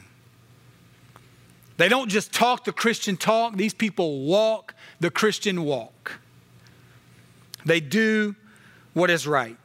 They 1.77 1.89
don't 1.89 2.09
just 2.09 2.33
talk 2.33 2.63
the 2.63 2.73
Christian 2.73 3.17
talk, 3.17 3.57
these 3.57 3.75
people 3.75 4.21
walk 4.21 4.77
the 5.01 5.11
Christian 5.11 5.65
walk. 5.65 6.21
They 7.67 7.81
do 7.81 8.37
what 8.93 9.11
is 9.11 9.27
right. 9.27 9.57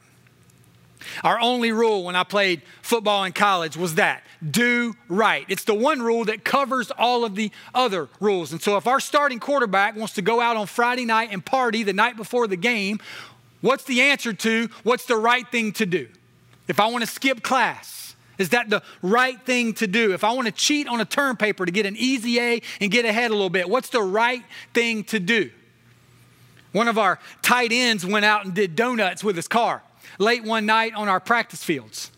Our 1.22 1.40
only 1.40 1.72
rule 1.72 2.04
when 2.04 2.16
I 2.16 2.24
played 2.24 2.62
football 2.82 3.24
in 3.24 3.32
college 3.32 3.76
was 3.76 3.96
that 3.96 4.22
do 4.48 4.94
right. 5.08 5.44
It's 5.48 5.64
the 5.64 5.74
one 5.74 6.00
rule 6.00 6.24
that 6.26 6.44
covers 6.44 6.90
all 6.90 7.24
of 7.24 7.34
the 7.34 7.50
other 7.74 8.08
rules. 8.20 8.52
And 8.52 8.62
so 8.62 8.76
if 8.76 8.86
our 8.86 9.00
starting 9.00 9.40
quarterback 9.40 9.96
wants 9.96 10.14
to 10.14 10.22
go 10.22 10.40
out 10.40 10.56
on 10.56 10.66
Friday 10.66 11.04
night 11.04 11.30
and 11.32 11.44
party 11.44 11.82
the 11.82 11.92
night 11.92 12.16
before 12.16 12.46
the 12.46 12.56
game, 12.56 13.00
what's 13.60 13.84
the 13.84 14.00
answer 14.00 14.32
to 14.32 14.68
what's 14.82 15.06
the 15.06 15.16
right 15.16 15.46
thing 15.50 15.72
to 15.72 15.86
do? 15.86 16.08
If 16.68 16.80
I 16.80 16.86
want 16.86 17.02
to 17.02 17.10
skip 17.10 17.42
class, 17.42 18.14
is 18.36 18.50
that 18.50 18.70
the 18.70 18.82
right 19.02 19.40
thing 19.44 19.74
to 19.74 19.86
do? 19.86 20.12
If 20.12 20.22
I 20.22 20.32
want 20.32 20.46
to 20.46 20.52
cheat 20.52 20.86
on 20.86 21.00
a 21.00 21.04
term 21.04 21.36
paper 21.36 21.66
to 21.66 21.72
get 21.72 21.86
an 21.86 21.96
easy 21.96 22.38
A 22.38 22.62
and 22.80 22.90
get 22.90 23.04
ahead 23.04 23.30
a 23.30 23.34
little 23.34 23.50
bit, 23.50 23.68
what's 23.68 23.88
the 23.88 24.02
right 24.02 24.44
thing 24.74 25.02
to 25.04 25.18
do? 25.18 25.50
One 26.72 26.86
of 26.86 26.98
our 26.98 27.18
tight 27.42 27.72
ends 27.72 28.06
went 28.06 28.24
out 28.24 28.44
and 28.44 28.54
did 28.54 28.76
donuts 28.76 29.24
with 29.24 29.34
his 29.34 29.48
car 29.48 29.82
late 30.18 30.44
one 30.44 30.66
night 30.66 30.94
on 30.94 31.08
our 31.08 31.20
practice 31.20 31.62
fields. 31.64 32.10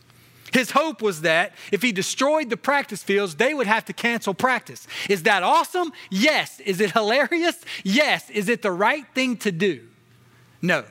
His 0.52 0.73
hope 0.73 1.00
was 1.00 1.20
that 1.20 1.54
if 1.70 1.80
he 1.82 1.92
destroyed 1.92 2.50
the 2.50 2.56
practice 2.56 3.02
fields, 3.02 3.37
they 3.37 3.54
would 3.54 3.68
have 3.68 3.85
to 3.85 3.92
cancel 3.92 4.35
practice. 4.35 4.87
Is 5.09 5.23
that 5.23 5.42
awesome? 5.42 5.92
Yes. 6.11 6.59
Is 6.61 6.80
it 6.80 6.90
hilarious? 6.90 7.56
Yes. 7.85 8.28
Is 8.30 8.49
it 8.49 8.62
the 8.62 8.73
right 8.73 9.04
thing 9.14 9.37
to 9.38 9.52
do? 9.52 9.87
No. 10.61 10.85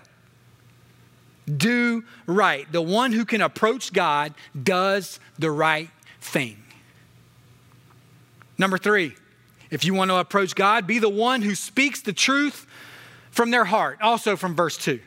Do 1.46 2.06
right. 2.26 2.72
The 2.72 2.82
one 2.82 3.12
who 3.12 3.26
can 3.26 3.42
approach 3.42 3.92
God 3.92 4.34
does 4.62 5.20
the 5.38 5.52
right 5.52 5.90
thing. 6.22 6.64
Number 8.58 8.78
three, 8.78 9.16
If 9.70 9.86
you 9.86 9.94
want 9.94 10.10
to 10.10 10.16
approach 10.16 10.56
God, 10.56 10.88
be 10.88 11.00
the 11.00 11.10
one 11.10 11.42
who 11.42 11.56
speaks 11.56 12.02
the 12.02 12.14
truth 12.14 12.66
from 13.32 13.52
their 13.52 13.66
heart, 13.66 14.00
also 14.02 14.36
from 14.36 14.56
verse 14.56 14.78
2. 14.78 15.00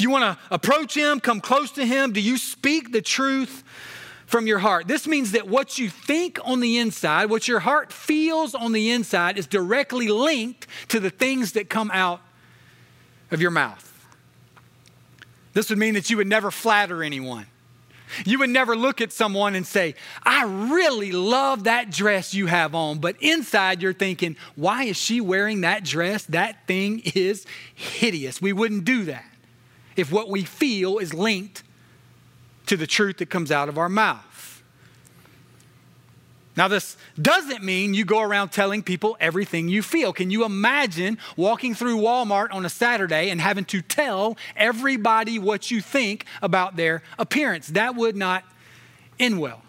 If 0.00 0.04
you 0.04 0.10
want 0.10 0.24
to 0.24 0.54
approach 0.54 0.94
Him, 0.94 1.20
come 1.20 1.42
close 1.42 1.72
to 1.72 1.84
Him, 1.84 2.14
do 2.14 2.22
you 2.22 2.38
speak 2.38 2.90
the 2.90 3.02
truth 3.02 3.62
from 4.24 4.46
your 4.46 4.58
heart? 4.58 4.88
This 4.88 5.06
means 5.06 5.32
that 5.32 5.46
what 5.46 5.78
you 5.78 5.90
think 5.90 6.38
on 6.42 6.60
the 6.60 6.78
inside, 6.78 7.26
what 7.26 7.46
your 7.46 7.60
heart 7.60 7.92
feels 7.92 8.54
on 8.54 8.72
the 8.72 8.92
inside, 8.92 9.36
is 9.36 9.46
directly 9.46 10.08
linked 10.08 10.66
to 10.88 11.00
the 11.00 11.10
things 11.10 11.52
that 11.52 11.68
come 11.68 11.90
out 11.92 12.22
of 13.30 13.42
your 13.42 13.50
mouth. 13.50 13.86
This 15.52 15.68
would 15.68 15.78
mean 15.78 15.92
that 15.92 16.08
you 16.08 16.16
would 16.16 16.26
never 16.26 16.50
flatter 16.50 17.02
anyone. 17.02 17.44
You 18.24 18.38
would 18.38 18.48
never 18.48 18.74
look 18.74 19.02
at 19.02 19.12
someone 19.12 19.54
and 19.54 19.66
say, 19.66 19.96
I 20.22 20.44
really 20.44 21.12
love 21.12 21.64
that 21.64 21.90
dress 21.90 22.32
you 22.32 22.46
have 22.46 22.74
on. 22.74 23.00
But 23.00 23.16
inside 23.20 23.82
you're 23.82 23.92
thinking, 23.92 24.36
why 24.56 24.84
is 24.84 24.96
she 24.96 25.20
wearing 25.20 25.60
that 25.60 25.84
dress? 25.84 26.24
That 26.24 26.66
thing 26.66 27.02
is 27.14 27.44
hideous. 27.74 28.40
We 28.40 28.54
wouldn't 28.54 28.86
do 28.86 29.04
that 29.04 29.29
if 29.96 30.12
what 30.12 30.28
we 30.28 30.42
feel 30.44 30.98
is 30.98 31.12
linked 31.14 31.62
to 32.66 32.76
the 32.76 32.86
truth 32.86 33.18
that 33.18 33.30
comes 33.30 33.50
out 33.50 33.68
of 33.68 33.78
our 33.78 33.88
mouth. 33.88 34.62
Now, 36.56 36.68
this 36.68 36.96
doesn't 37.20 37.62
mean 37.62 37.94
you 37.94 38.04
go 38.04 38.20
around 38.20 38.50
telling 38.50 38.82
people 38.82 39.16
everything 39.20 39.68
you 39.68 39.82
feel. 39.82 40.12
Can 40.12 40.30
you 40.30 40.44
imagine 40.44 41.16
walking 41.36 41.74
through 41.74 41.96
Walmart 41.98 42.52
on 42.52 42.66
a 42.66 42.68
Saturday 42.68 43.30
and 43.30 43.40
having 43.40 43.64
to 43.66 43.80
tell 43.80 44.36
everybody 44.56 45.38
what 45.38 45.70
you 45.70 45.80
think 45.80 46.26
about 46.42 46.76
their 46.76 47.02
appearance? 47.18 47.68
That 47.68 47.94
would 47.94 48.16
not 48.16 48.44
end 49.18 49.40
well. 49.40 49.62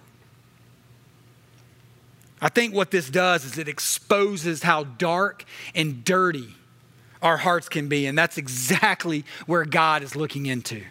I 2.42 2.50
think 2.50 2.74
what 2.74 2.90
this 2.90 3.10
does 3.10 3.46
is 3.46 3.58
it 3.58 3.68
exposes 3.68 4.64
how 4.64 4.84
dark 4.84 5.46
and 5.76 6.04
dirty 6.04 6.56
our 7.22 7.38
hearts 7.38 7.70
can 7.70 7.88
be, 7.88 8.08
and 8.08 8.18
that's 8.18 8.38
exactly 8.38 9.26
where 9.46 9.66
God 9.66 10.04
is 10.04 10.16
looking 10.16 10.46
into. 10.46 10.84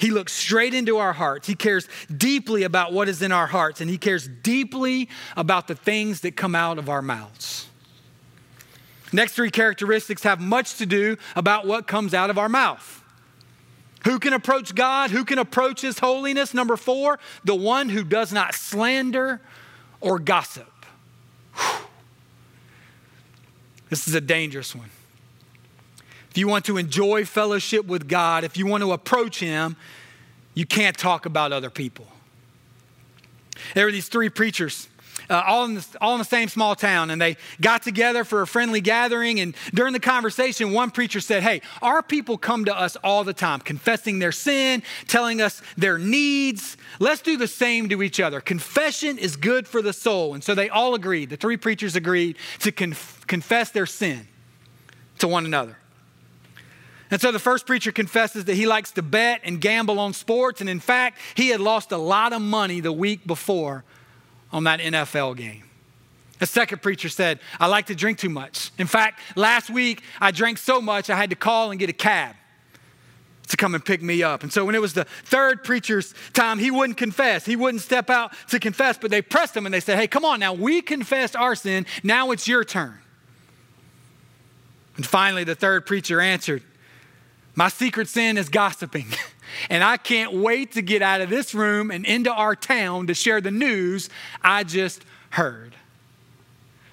He 0.00 0.10
looks 0.10 0.32
straight 0.32 0.72
into 0.72 0.96
our 0.96 1.12
hearts. 1.12 1.46
He 1.46 1.54
cares 1.54 1.86
deeply 2.14 2.62
about 2.62 2.92
what 2.92 3.08
is 3.08 3.20
in 3.20 3.32
our 3.32 3.46
hearts, 3.46 3.82
and 3.82 3.90
He 3.90 3.98
cares 3.98 4.26
deeply 4.26 5.10
about 5.36 5.68
the 5.68 5.74
things 5.74 6.22
that 6.22 6.36
come 6.36 6.54
out 6.54 6.78
of 6.78 6.88
our 6.88 7.02
mouths. 7.02 7.68
Next 9.12 9.32
three 9.32 9.50
characteristics 9.50 10.22
have 10.22 10.40
much 10.40 10.76
to 10.76 10.86
do 10.86 11.18
about 11.36 11.66
what 11.66 11.86
comes 11.86 12.14
out 12.14 12.30
of 12.30 12.38
our 12.38 12.48
mouth. 12.48 13.04
Who 14.04 14.18
can 14.18 14.32
approach 14.32 14.74
God? 14.74 15.10
Who 15.10 15.26
can 15.26 15.38
approach 15.38 15.82
His 15.82 15.98
holiness? 15.98 16.54
Number 16.54 16.76
four, 16.76 17.18
the 17.44 17.54
one 17.54 17.90
who 17.90 18.02
does 18.02 18.32
not 18.32 18.54
slander 18.54 19.42
or 20.00 20.18
gossip. 20.18 20.72
Whew. 21.56 21.86
This 23.90 24.08
is 24.08 24.14
a 24.14 24.20
dangerous 24.20 24.74
one 24.74 24.88
if 26.30 26.38
you 26.38 26.46
want 26.46 26.64
to 26.66 26.76
enjoy 26.76 27.24
fellowship 27.24 27.86
with 27.86 28.08
God, 28.08 28.44
if 28.44 28.56
you 28.56 28.66
want 28.66 28.82
to 28.82 28.92
approach 28.92 29.40
Him, 29.40 29.76
you 30.54 30.64
can't 30.64 30.96
talk 30.96 31.26
about 31.26 31.52
other 31.52 31.70
people. 31.70 32.06
There 33.74 33.86
were 33.86 33.92
these 33.92 34.08
three 34.08 34.28
preachers. 34.28 34.88
Uh, 35.28 35.42
all, 35.46 35.64
in 35.64 35.74
the, 35.74 35.86
all 36.00 36.14
in 36.14 36.18
the 36.18 36.24
same 36.24 36.48
small 36.48 36.74
town, 36.74 37.10
and 37.10 37.20
they 37.20 37.36
got 37.60 37.82
together 37.82 38.24
for 38.24 38.42
a 38.42 38.46
friendly 38.46 38.80
gathering. 38.80 39.38
And 39.38 39.54
during 39.74 39.92
the 39.92 40.00
conversation, 40.00 40.72
one 40.72 40.90
preacher 40.90 41.20
said, 41.20 41.42
Hey, 41.42 41.62
our 41.82 42.02
people 42.02 42.38
come 42.38 42.64
to 42.64 42.76
us 42.76 42.96
all 42.96 43.22
the 43.22 43.34
time, 43.34 43.60
confessing 43.60 44.18
their 44.18 44.32
sin, 44.32 44.82
telling 45.08 45.40
us 45.40 45.62
their 45.76 45.98
needs. 45.98 46.76
Let's 46.98 47.22
do 47.22 47.36
the 47.36 47.46
same 47.46 47.88
to 47.90 48.02
each 48.02 48.18
other. 48.18 48.40
Confession 48.40 49.18
is 49.18 49.36
good 49.36 49.68
for 49.68 49.82
the 49.82 49.92
soul. 49.92 50.34
And 50.34 50.42
so 50.42 50.54
they 50.54 50.68
all 50.68 50.94
agreed, 50.94 51.30
the 51.30 51.36
three 51.36 51.56
preachers 51.56 51.96
agreed 51.96 52.36
to 52.60 52.72
conf- 52.72 53.24
confess 53.26 53.70
their 53.70 53.86
sin 53.86 54.26
to 55.18 55.28
one 55.28 55.44
another. 55.44 55.79
And 57.10 57.20
so 57.20 57.32
the 57.32 57.38
first 57.38 57.66
preacher 57.66 57.90
confesses 57.90 58.44
that 58.44 58.54
he 58.54 58.66
likes 58.66 58.92
to 58.92 59.02
bet 59.02 59.40
and 59.44 59.60
gamble 59.60 59.98
on 59.98 60.12
sports. 60.12 60.60
And 60.60 60.70
in 60.70 60.80
fact, 60.80 61.18
he 61.34 61.48
had 61.48 61.60
lost 61.60 61.90
a 61.92 61.96
lot 61.96 62.32
of 62.32 62.40
money 62.40 62.80
the 62.80 62.92
week 62.92 63.26
before 63.26 63.84
on 64.52 64.64
that 64.64 64.80
NFL 64.80 65.36
game. 65.36 65.64
The 66.38 66.46
second 66.46 66.80
preacher 66.82 67.08
said, 67.08 67.40
I 67.58 67.66
like 67.66 67.86
to 67.86 67.94
drink 67.94 68.18
too 68.18 68.30
much. 68.30 68.70
In 68.78 68.86
fact, 68.86 69.20
last 69.36 69.68
week 69.68 70.02
I 70.20 70.30
drank 70.30 70.58
so 70.58 70.80
much 70.80 71.10
I 71.10 71.16
had 71.16 71.30
to 71.30 71.36
call 71.36 71.70
and 71.70 71.78
get 71.78 71.90
a 71.90 71.94
cab 71.94 72.34
to 73.48 73.56
come 73.56 73.74
and 73.74 73.84
pick 73.84 74.00
me 74.00 74.22
up. 74.22 74.42
And 74.42 74.52
so 74.52 74.64
when 74.64 74.74
it 74.74 74.80
was 74.80 74.94
the 74.94 75.04
third 75.04 75.64
preacher's 75.64 76.14
time, 76.32 76.58
he 76.58 76.70
wouldn't 76.70 76.96
confess. 76.96 77.44
He 77.44 77.56
wouldn't 77.56 77.82
step 77.82 78.08
out 78.08 78.32
to 78.48 78.58
confess, 78.58 78.96
but 78.96 79.10
they 79.10 79.20
pressed 79.20 79.56
him 79.56 79.66
and 79.66 79.74
they 79.74 79.80
said, 79.80 79.98
Hey, 79.98 80.06
come 80.06 80.24
on 80.24 80.40
now, 80.40 80.54
we 80.54 80.80
confessed 80.80 81.36
our 81.36 81.54
sin. 81.54 81.84
Now 82.02 82.30
it's 82.30 82.46
your 82.48 82.64
turn. 82.64 82.98
And 84.96 85.04
finally, 85.06 85.44
the 85.44 85.54
third 85.54 85.84
preacher 85.84 86.20
answered, 86.20 86.62
my 87.60 87.68
secret 87.68 88.08
sin 88.08 88.38
is 88.38 88.48
gossiping. 88.48 89.06
And 89.68 89.82
I 89.82 89.96
can't 89.96 90.32
wait 90.32 90.72
to 90.74 90.80
get 90.80 91.02
out 91.02 91.20
of 91.20 91.28
this 91.28 91.54
room 91.54 91.90
and 91.90 92.06
into 92.06 92.32
our 92.32 92.54
town 92.54 93.08
to 93.08 93.14
share 93.14 93.40
the 93.40 93.50
news 93.50 94.08
I 94.42 94.62
just 94.62 95.04
heard. 95.30 95.74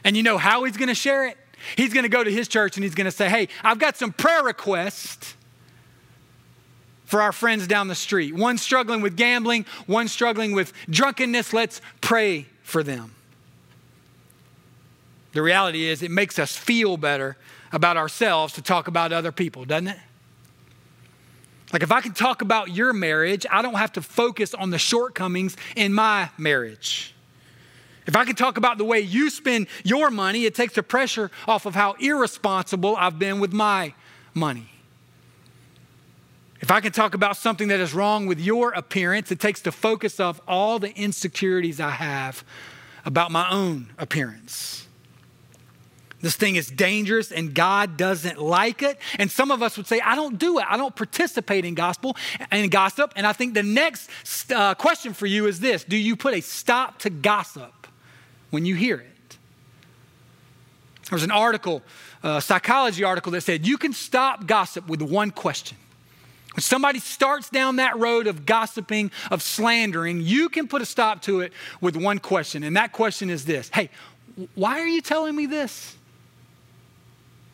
And 0.04 0.18
you 0.18 0.24
know 0.24 0.40
how 0.40 0.64
he's 0.64 0.76
going 0.76 0.88
to 0.88 0.96
share 0.96 1.28
it? 1.28 1.38
He's 1.76 1.94
going 1.94 2.04
to 2.04 2.10
go 2.10 2.24
to 2.24 2.32
his 2.32 2.48
church 2.48 2.76
and 2.76 2.84
he's 2.84 2.96
going 2.96 3.06
to 3.06 3.12
say, 3.12 3.30
Hey, 3.30 3.50
I've 3.64 3.78
got 3.78 3.96
some 3.96 4.12
prayer 4.12 4.44
requests 4.44 5.36
for 7.06 7.22
our 7.22 7.32
friends 7.32 7.68
down 7.68 7.90
the 7.90 7.96
street. 7.96 8.34
One 8.34 8.58
struggling 8.58 9.02
with 9.02 9.16
gambling, 9.16 9.68
one 9.86 10.08
struggling 10.08 10.54
with 10.54 10.74
drunkenness. 10.90 11.54
Let's 11.54 11.80
pray 12.02 12.48
for 12.64 12.82
them. 12.82 13.14
The 15.34 15.44
reality 15.44 15.86
is, 15.86 16.02
it 16.02 16.10
makes 16.10 16.40
us 16.40 16.58
feel 16.58 16.98
better 16.98 17.38
about 17.72 17.98
ourselves 17.98 18.54
to 18.56 18.64
talk 18.64 18.88
about 18.88 19.14
other 19.14 19.32
people, 19.32 19.64
doesn't 19.64 19.90
it? 19.90 20.00
Like, 21.74 21.84
if 21.84 21.92
I 21.92 22.02
can 22.02 22.14
talk 22.14 22.42
about 22.42 22.74
your 22.74 22.94
marriage, 22.94 23.46
I 23.52 23.62
don't 23.62 23.76
have 23.76 23.92
to 23.94 24.02
focus 24.02 24.54
on 24.54 24.70
the 24.70 24.78
shortcomings 24.78 25.58
in 25.76 25.94
my 25.94 26.30
marriage. 26.38 27.14
If 28.06 28.16
I 28.16 28.24
can 28.24 28.36
talk 28.36 28.58
about 28.58 28.78
the 28.78 28.86
way 28.86 29.02
you 29.02 29.30
spend 29.30 29.68
your 29.84 30.10
money, 30.10 30.46
it 30.46 30.56
takes 30.56 30.76
the 30.76 30.84
pressure 30.84 31.30
off 31.46 31.66
of 31.66 31.76
how 31.76 31.94
irresponsible 32.00 32.96
I've 32.96 33.20
been 33.20 33.42
with 33.42 33.52
my 33.52 33.94
money. 34.34 34.70
If 36.62 36.72
I 36.72 36.80
can 36.80 36.94
talk 36.94 37.14
about 37.14 37.36
something 37.36 37.68
that 37.68 37.82
is 37.82 37.94
wrong 37.94 38.26
with 38.26 38.40
your 38.40 38.72
appearance, 38.72 39.30
it 39.32 39.40
takes 39.42 39.62
the 39.62 39.74
focus 39.74 40.22
off 40.22 40.40
all 40.48 40.80
the 40.80 40.96
insecurities 40.96 41.82
I 41.82 41.92
have 41.92 42.46
about 43.06 43.30
my 43.30 43.50
own 43.52 43.90
appearance. 43.98 44.87
This 46.20 46.36
thing 46.36 46.56
is 46.56 46.68
dangerous 46.68 47.32
and 47.32 47.54
God 47.54 47.96
doesn't 47.96 48.40
like 48.40 48.82
it. 48.82 48.98
And 49.20 49.30
some 49.30 49.52
of 49.52 49.62
us 49.62 49.78
would 49.78 49.86
say, 49.86 50.00
I 50.02 50.16
don't 50.16 50.40
do 50.40 50.58
it. 50.58 50.66
I 50.68 50.76
don't 50.76 50.96
participate 50.96 51.64
in 51.64 51.76
gospel 51.76 52.18
and 52.50 52.72
gossip. 52.72 53.14
And 53.16 53.28
I 53.28 53.34
think 53.34 53.54
the 53.54 53.64
next 53.64 54.10
uh, 54.52 54.74
question 54.76 55.14
for 55.14 55.28
you 55.28 55.46
is 55.46 55.60
this 55.60 55.84
Do 55.84 55.98
you 55.98 56.16
put 56.16 56.34
a 56.34 56.42
stop 56.42 57.00
to 57.00 57.10
gossip 57.10 57.88
when 58.50 58.66
you 58.66 58.74
hear 58.76 58.98
it? 58.98 59.38
There 61.10 61.16
was 61.16 61.24
an 61.24 61.32
article, 61.32 61.84
a 62.24 62.42
psychology 62.42 63.04
article 63.04 63.32
that 63.34 63.42
said 63.42 63.66
you 63.66 63.78
can 63.78 63.94
stop 63.94 64.48
gossip 64.48 64.88
with 64.88 65.02
one 65.02 65.32
question. 65.32 65.78
When 66.56 66.64
somebody 66.64 66.98
starts 66.98 67.52
down 67.52 67.76
that 67.76 67.98
road 68.00 68.26
of 68.26 68.48
gossiping, 68.48 69.12
of 69.30 69.44
slandering, 69.44 70.22
you 70.22 70.50
can 70.50 70.68
put 70.68 70.82
a 70.82 70.86
stop 70.86 71.22
to 71.24 71.42
it 71.42 71.54
with 71.80 71.96
one 71.96 72.18
question. 72.18 72.64
And 72.64 72.76
that 72.76 72.92
question 72.92 73.30
is 73.30 73.46
this 73.46 73.70
Hey, 73.72 73.92
why 74.56 74.80
are 74.80 74.88
you 74.88 75.02
telling 75.02 75.36
me 75.36 75.46
this? 75.46 75.97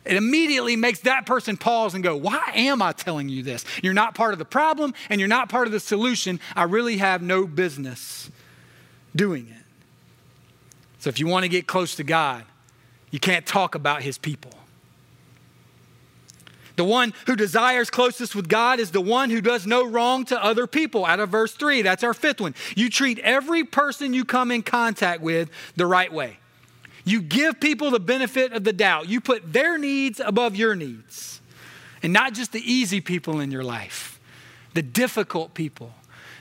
It 0.04 0.16
immediately 0.16 0.76
makes 0.76 1.00
that 1.00 1.24
person 1.24 1.56
pause 1.56 1.94
and 1.94 2.04
go, 2.04 2.16
Why 2.16 2.52
am 2.54 2.82
I 2.82 2.92
telling 2.92 3.28
you 3.28 3.42
this? 3.42 3.64
You're 3.82 3.94
not 3.94 4.14
part 4.14 4.32
of 4.32 4.38
the 4.38 4.44
problem 4.44 4.94
and 5.08 5.20
you're 5.20 5.28
not 5.28 5.48
part 5.48 5.66
of 5.66 5.72
the 5.72 5.80
solution. 5.80 6.40
I 6.54 6.64
really 6.64 6.98
have 6.98 7.22
no 7.22 7.46
business 7.46 8.30
doing 9.16 9.48
it. 9.48 9.62
So 10.98 11.08
if 11.08 11.18
you 11.18 11.26
want 11.26 11.44
to 11.44 11.48
get 11.48 11.66
close 11.66 11.94
to 11.96 12.04
God, 12.04 12.44
you 13.10 13.18
can't 13.18 13.46
talk 13.46 13.74
about 13.74 14.02
his 14.02 14.18
people. 14.18 14.52
The 16.76 16.84
one 16.84 17.14
who 17.26 17.36
desires 17.36 17.88
closest 17.88 18.34
with 18.34 18.48
God 18.48 18.80
is 18.80 18.90
the 18.90 19.00
one 19.00 19.30
who 19.30 19.40
does 19.40 19.66
no 19.66 19.86
wrong 19.86 20.24
to 20.26 20.42
other 20.42 20.66
people. 20.66 21.04
Out 21.06 21.20
of 21.20 21.28
verse 21.28 21.52
3, 21.52 21.82
that's 21.82 22.02
our 22.02 22.14
fifth 22.14 22.40
one. 22.40 22.54
You 22.74 22.90
treat 22.90 23.18
every 23.20 23.64
person 23.64 24.12
you 24.12 24.24
come 24.24 24.50
in 24.50 24.62
contact 24.62 25.20
with 25.20 25.50
the 25.76 25.86
right 25.86 26.12
way. 26.12 26.38
You 27.04 27.20
give 27.20 27.60
people 27.60 27.90
the 27.90 28.00
benefit 28.00 28.52
of 28.52 28.64
the 28.64 28.72
doubt. 28.72 29.08
You 29.08 29.20
put 29.20 29.52
their 29.52 29.78
needs 29.78 30.20
above 30.20 30.56
your 30.56 30.74
needs. 30.74 31.40
And 32.02 32.12
not 32.12 32.34
just 32.34 32.52
the 32.52 32.60
easy 32.60 33.00
people 33.00 33.40
in 33.40 33.50
your 33.50 33.62
life, 33.62 34.20
the 34.74 34.82
difficult 34.82 35.54
people, 35.54 35.94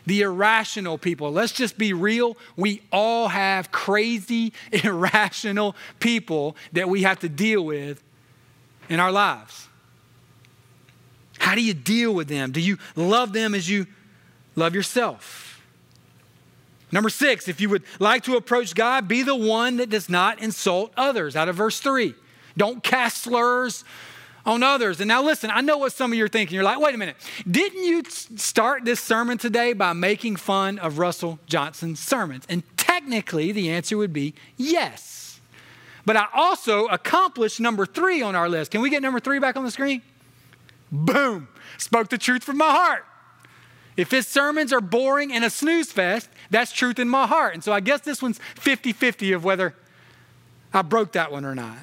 the 0.06 0.22
irrational 0.22 0.98
people. 0.98 1.32
Let's 1.32 1.54
just 1.54 1.78
be 1.78 1.94
real. 1.94 2.38
We 2.56 2.82
all 2.92 3.28
have 3.30 3.72
crazy, 3.72 4.54
irrational 4.72 5.76
people 6.00 6.56
that 6.74 6.90
we 6.90 7.04
have 7.04 7.20
to 7.20 7.30
deal 7.30 7.64
with 7.64 8.04
in 8.90 9.00
our 9.00 9.12
lives. 9.12 9.68
How 11.40 11.56
do 11.56 11.62
you 11.62 11.74
deal 11.74 12.14
with 12.14 12.28
them? 12.30 12.52
Do 12.52 12.62
you 12.62 12.78
love 12.96 13.34
them 13.34 13.54
as 13.54 13.70
you 13.70 13.88
love 14.56 14.76
yourself? 14.76 15.43
Number 16.94 17.10
six, 17.10 17.48
if 17.48 17.60
you 17.60 17.70
would 17.70 17.84
like 18.00 18.24
to 18.26 18.36
approach 18.36 18.76
God, 18.76 19.08
be 19.08 19.24
the 19.24 19.36
one 19.36 19.78
that 19.78 19.90
does 19.90 20.10
not 20.10 20.40
insult 20.40 20.94
others, 20.96 21.36
out 21.36 21.50
of 21.50 21.56
verse 21.56 21.80
three. 21.80 22.14
Don't 22.56 22.84
cast 22.84 23.24
slurs 23.24 23.84
on 24.46 24.62
others. 24.62 25.02
And 25.02 25.08
now, 25.08 25.24
listen, 25.24 25.50
I 25.50 25.62
know 25.62 25.80
what 25.80 25.92
some 25.92 26.12
of 26.12 26.18
you 26.18 26.26
are 26.26 26.30
thinking. 26.30 26.54
You're 26.54 26.64
like, 26.64 26.80
wait 26.80 26.94
a 26.94 26.98
minute, 27.00 27.16
didn't 27.50 27.84
you 27.84 28.04
start 28.06 28.86
this 28.86 29.00
sermon 29.00 29.40
today 29.40 29.74
by 29.74 29.94
making 29.94 30.36
fun 30.36 30.78
of 30.78 31.00
Russell 31.00 31.40
Johnson's 31.48 32.00
sermons? 32.00 32.46
And 32.48 32.62
technically, 32.78 33.52
the 33.52 33.72
answer 33.72 33.98
would 33.98 34.14
be 34.14 34.36
yes. 34.56 35.42
But 36.06 36.16
I 36.16 36.28
also 36.32 36.86
accomplished 36.88 37.60
number 37.60 37.88
three 37.88 38.22
on 38.22 38.36
our 38.36 38.48
list. 38.48 38.70
Can 38.70 38.82
we 38.82 38.92
get 38.92 39.02
number 39.02 39.20
three 39.20 39.40
back 39.40 39.58
on 39.58 39.64
the 39.64 39.72
screen? 39.72 40.04
Boom, 40.92 41.48
spoke 41.80 42.10
the 42.10 42.20
truth 42.20 42.44
from 42.44 42.58
my 42.58 42.70
heart. 42.70 43.06
If 43.98 44.12
his 44.12 44.28
sermons 44.28 44.72
are 44.72 44.82
boring 44.82 45.34
and 45.34 45.44
a 45.44 45.50
snooze 45.50 45.92
fest, 45.92 46.30
that's 46.54 46.72
truth 46.72 47.00
in 47.00 47.10
my 47.10 47.28
heart. 47.28 47.54
And 47.54 47.64
so 47.64 47.72
I 47.72 47.80
guess 47.80 48.02
this 48.02 48.22
one's 48.22 48.40
50 48.56 48.94
50 48.94 49.34
of 49.34 49.44
whether 49.44 49.76
I 50.74 50.82
broke 50.82 51.14
that 51.14 51.32
one 51.32 51.46
or 51.46 51.56
not. 51.56 51.78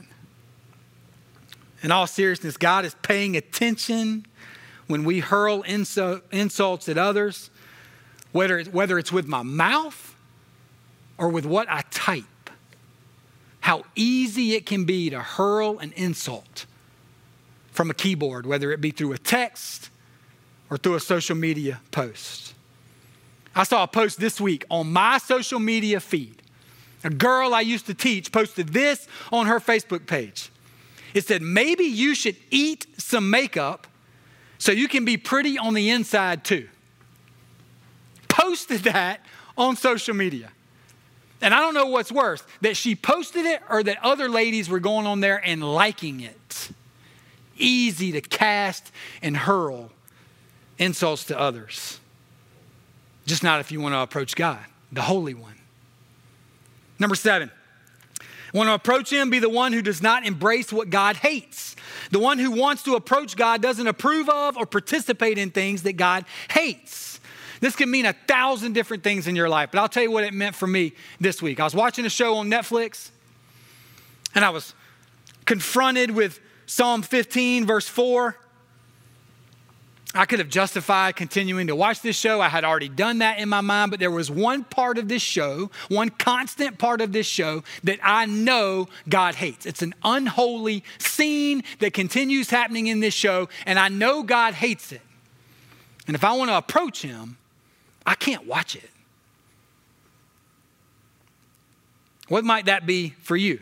In 1.83 1.91
all 1.93 2.07
seriousness, 2.07 2.57
God 2.57 2.85
is 2.85 2.95
paying 3.03 3.37
attention 3.37 4.27
when 4.87 5.05
we 5.05 5.21
hurl 5.21 5.63
insults 5.63 6.89
at 6.89 6.99
others, 6.99 7.51
whether 8.33 8.59
it's, 8.59 8.73
whether 8.73 8.99
it's 8.99 9.13
with 9.13 9.27
my 9.27 9.43
mouth 9.43 10.15
or 11.17 11.29
with 11.29 11.47
what 11.47 11.69
I 11.71 11.83
type. 11.91 12.25
How 13.61 13.85
easy 13.95 14.55
it 14.55 14.67
can 14.67 14.85
be 14.85 15.11
to 15.11 15.21
hurl 15.21 15.79
an 15.79 15.93
insult 15.93 16.67
from 17.71 17.91
a 17.91 17.95
keyboard, 17.95 18.47
whether 18.47 18.73
it 18.73 18.81
be 18.81 18.91
through 18.91 19.13
a 19.13 19.19
text 19.19 19.91
or 20.69 20.77
through 20.77 20.97
a 20.97 21.01
social 21.01 21.37
media 21.37 21.81
post. 21.91 22.55
I 23.61 23.65
saw 23.65 23.83
a 23.83 23.87
post 23.87 24.19
this 24.19 24.41
week 24.41 24.65
on 24.71 24.91
my 24.91 25.19
social 25.19 25.59
media 25.59 26.01
feed. 26.01 26.41
A 27.05 27.11
girl 27.11 27.53
I 27.53 27.61
used 27.61 27.85
to 27.89 27.95
teach 27.95 28.33
posted 28.33 28.71
this 28.71 29.07
on 29.31 29.49
her 29.49 29.61
Facebook 29.61 30.07
page. 30.07 30.49
It 31.13 31.27
said, 31.27 31.43
maybe 31.43 31.85
you 31.85 32.15
should 32.15 32.37
eat 32.51 32.87
some 32.97 33.29
makeup 33.29 33.87
so 34.57 34.73
you 34.73 34.89
can 34.89 35.05
be 35.05 35.19
pretty 35.19 35.59
on 35.59 35.75
the 35.75 35.91
inside 35.91 36.43
too. 36.43 36.71
Posted 38.29 38.81
that 38.85 39.27
on 39.59 39.77
social 39.77 40.15
media. 40.15 40.53
And 41.43 41.53
I 41.53 41.61
don't 41.61 41.75
know 41.75 41.85
what's 41.85 42.11
worse 42.11 42.43
that 42.63 42.79
she 42.79 42.95
posted 42.95 43.45
it 43.45 43.61
or 43.69 43.83
that 43.83 44.03
other 44.03 44.31
ladies 44.31 44.71
were 44.71 44.81
going 44.81 45.07
on 45.07 45.21
there 45.21 45.37
and 45.47 45.63
liking 45.63 46.21
it. 46.21 46.71
Easy 47.59 48.11
to 48.13 48.23
cast 48.23 48.91
and 49.21 49.37
hurl 49.37 49.91
insults 50.79 51.25
to 51.25 51.39
others. 51.39 52.01
Just 53.27 53.43
not 53.43 53.61
if 53.61 53.71
you 53.71 53.81
want 53.81 53.95
to 53.95 54.01
approach 54.01 54.35
God, 54.35 54.65
the 54.93 55.03
Holy 55.03 55.35
One. 55.35 55.55
Number 56.99 57.15
seven, 57.15 57.51
Want 58.53 58.69
to 58.69 58.75
approach 58.75 59.13
Him? 59.13 59.31
Be 59.31 59.39
the 59.39 59.49
one 59.49 59.73
who 59.73 59.83
does 59.83 60.03
not 60.03 60.27
embrace 60.27 60.73
what 60.73 60.91
God 60.91 61.17
hates. 61.17 61.77
The 62.11 62.19
one 62.19 62.39
who 62.39 62.51
wants 62.51 62.83
to 62.85 62.95
approach 62.95 63.37
God 63.37 63.63
doesn't 63.63 63.87
approve 63.87 64.29
of 64.29 64.57
or 64.57 64.67
participate 64.67 65.39
in 65.39 65.51
things 65.51 65.83
that 65.85 65.95
God 65.95 66.25
hates. 66.51 67.21
This 67.61 67.77
can 67.77 67.91
mean 67.91 68.07
a 68.07 68.15
thousand 68.27 68.73
different 68.73 69.05
things 69.05 69.29
in 69.29 69.37
your 69.37 69.49
life, 69.49 69.71
but 69.71 69.81
I'll 69.81 69.89
tell 69.89 70.03
you 70.03 70.11
what 70.11 70.25
it 70.25 70.33
meant 70.33 70.57
for 70.57 70.67
me 70.67 70.93
this 71.21 71.43
week. 71.43 71.61
I 71.61 71.65
was 71.65 71.75
watching 71.75 72.07
a 72.07 72.11
show 72.11 72.37
on 72.37 72.51
Netflix 72.51 73.11
and 74.35 74.45
I 74.45 74.51
was 74.51 74.75
confronted 75.45 76.11
with 76.11 76.41
Psalm 76.67 77.03
15, 77.03 77.67
verse 77.67 77.87
4. 77.87 78.37
I 80.13 80.27
could 80.27 80.41
have 80.41 80.49
justified 80.49 81.15
continuing 81.15 81.69
to 81.69 81.77
watch 81.77 82.01
this 82.01 82.17
show. 82.17 82.41
I 82.41 82.49
had 82.49 82.65
already 82.65 82.89
done 82.89 83.19
that 83.19 83.39
in 83.39 83.49
my 83.49 83.61
mind, 83.61 83.93
but 83.93 84.01
there 84.01 84.11
was 84.11 84.29
one 84.29 84.65
part 84.65 84.99
of 84.99 85.07
this 85.07 85.23
show, 85.23 85.71
one 85.89 86.11
constant 86.11 86.79
part 86.79 87.01
of 87.01 87.13
this 87.13 87.27
show 87.27 87.63
that 87.85 88.01
I 88.03 88.27
know 88.27 88.89
God 89.09 89.37
hates. 89.37 89.67
It's 89.67 89.83
an 89.83 89.95
unholy 90.03 90.83
scene 90.99 91.63
that 91.79 91.93
continues 91.93 92.51
happening 92.51 92.89
in 92.89 92.99
this 92.99 93.15
show, 93.15 93.49
and 93.67 93.79
I 93.79 93.89
know 93.89 94.25
God 94.25 94.55
hates 94.55 94.91
it. 94.91 95.03
And 96.09 96.17
if 96.17 96.25
I 96.25 96.33
want 96.33 96.51
to 96.51 96.57
approach 96.57 97.03
Him, 97.03 97.37
I 98.05 98.17
can't 98.17 98.47
watch 98.49 98.75
it. 98.75 98.91
What 102.27 102.45
might 102.45 102.67
that 102.67 102.85
be 102.85 103.15
for 103.23 103.37
you? 103.37 103.61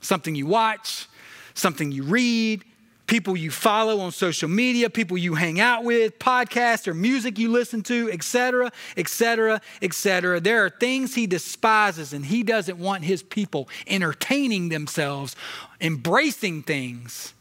Something 0.00 0.36
you 0.36 0.46
watch, 0.46 1.08
something 1.54 1.90
you 1.90 2.04
read, 2.04 2.64
people 3.06 3.36
you 3.36 3.50
follow 3.50 4.00
on 4.00 4.12
social 4.12 4.48
media, 4.48 4.90
people 4.90 5.16
you 5.16 5.34
hang 5.34 5.60
out 5.60 5.84
with, 5.84 6.18
podcasts 6.18 6.88
or 6.88 6.94
music 6.94 7.38
you 7.38 7.50
listen 7.50 7.82
to, 7.84 8.10
etc., 8.10 8.72
etc., 8.96 9.60
etc. 9.82 10.40
There 10.40 10.64
are 10.64 10.70
things 10.70 11.14
he 11.14 11.26
despises, 11.26 12.12
and 12.12 12.24
he 12.26 12.42
doesn't 12.42 12.78
want 12.78 13.04
his 13.04 13.22
people 13.22 13.68
entertaining 13.86 14.68
themselves, 14.68 15.36
embracing 15.80 16.62
things 16.62 17.34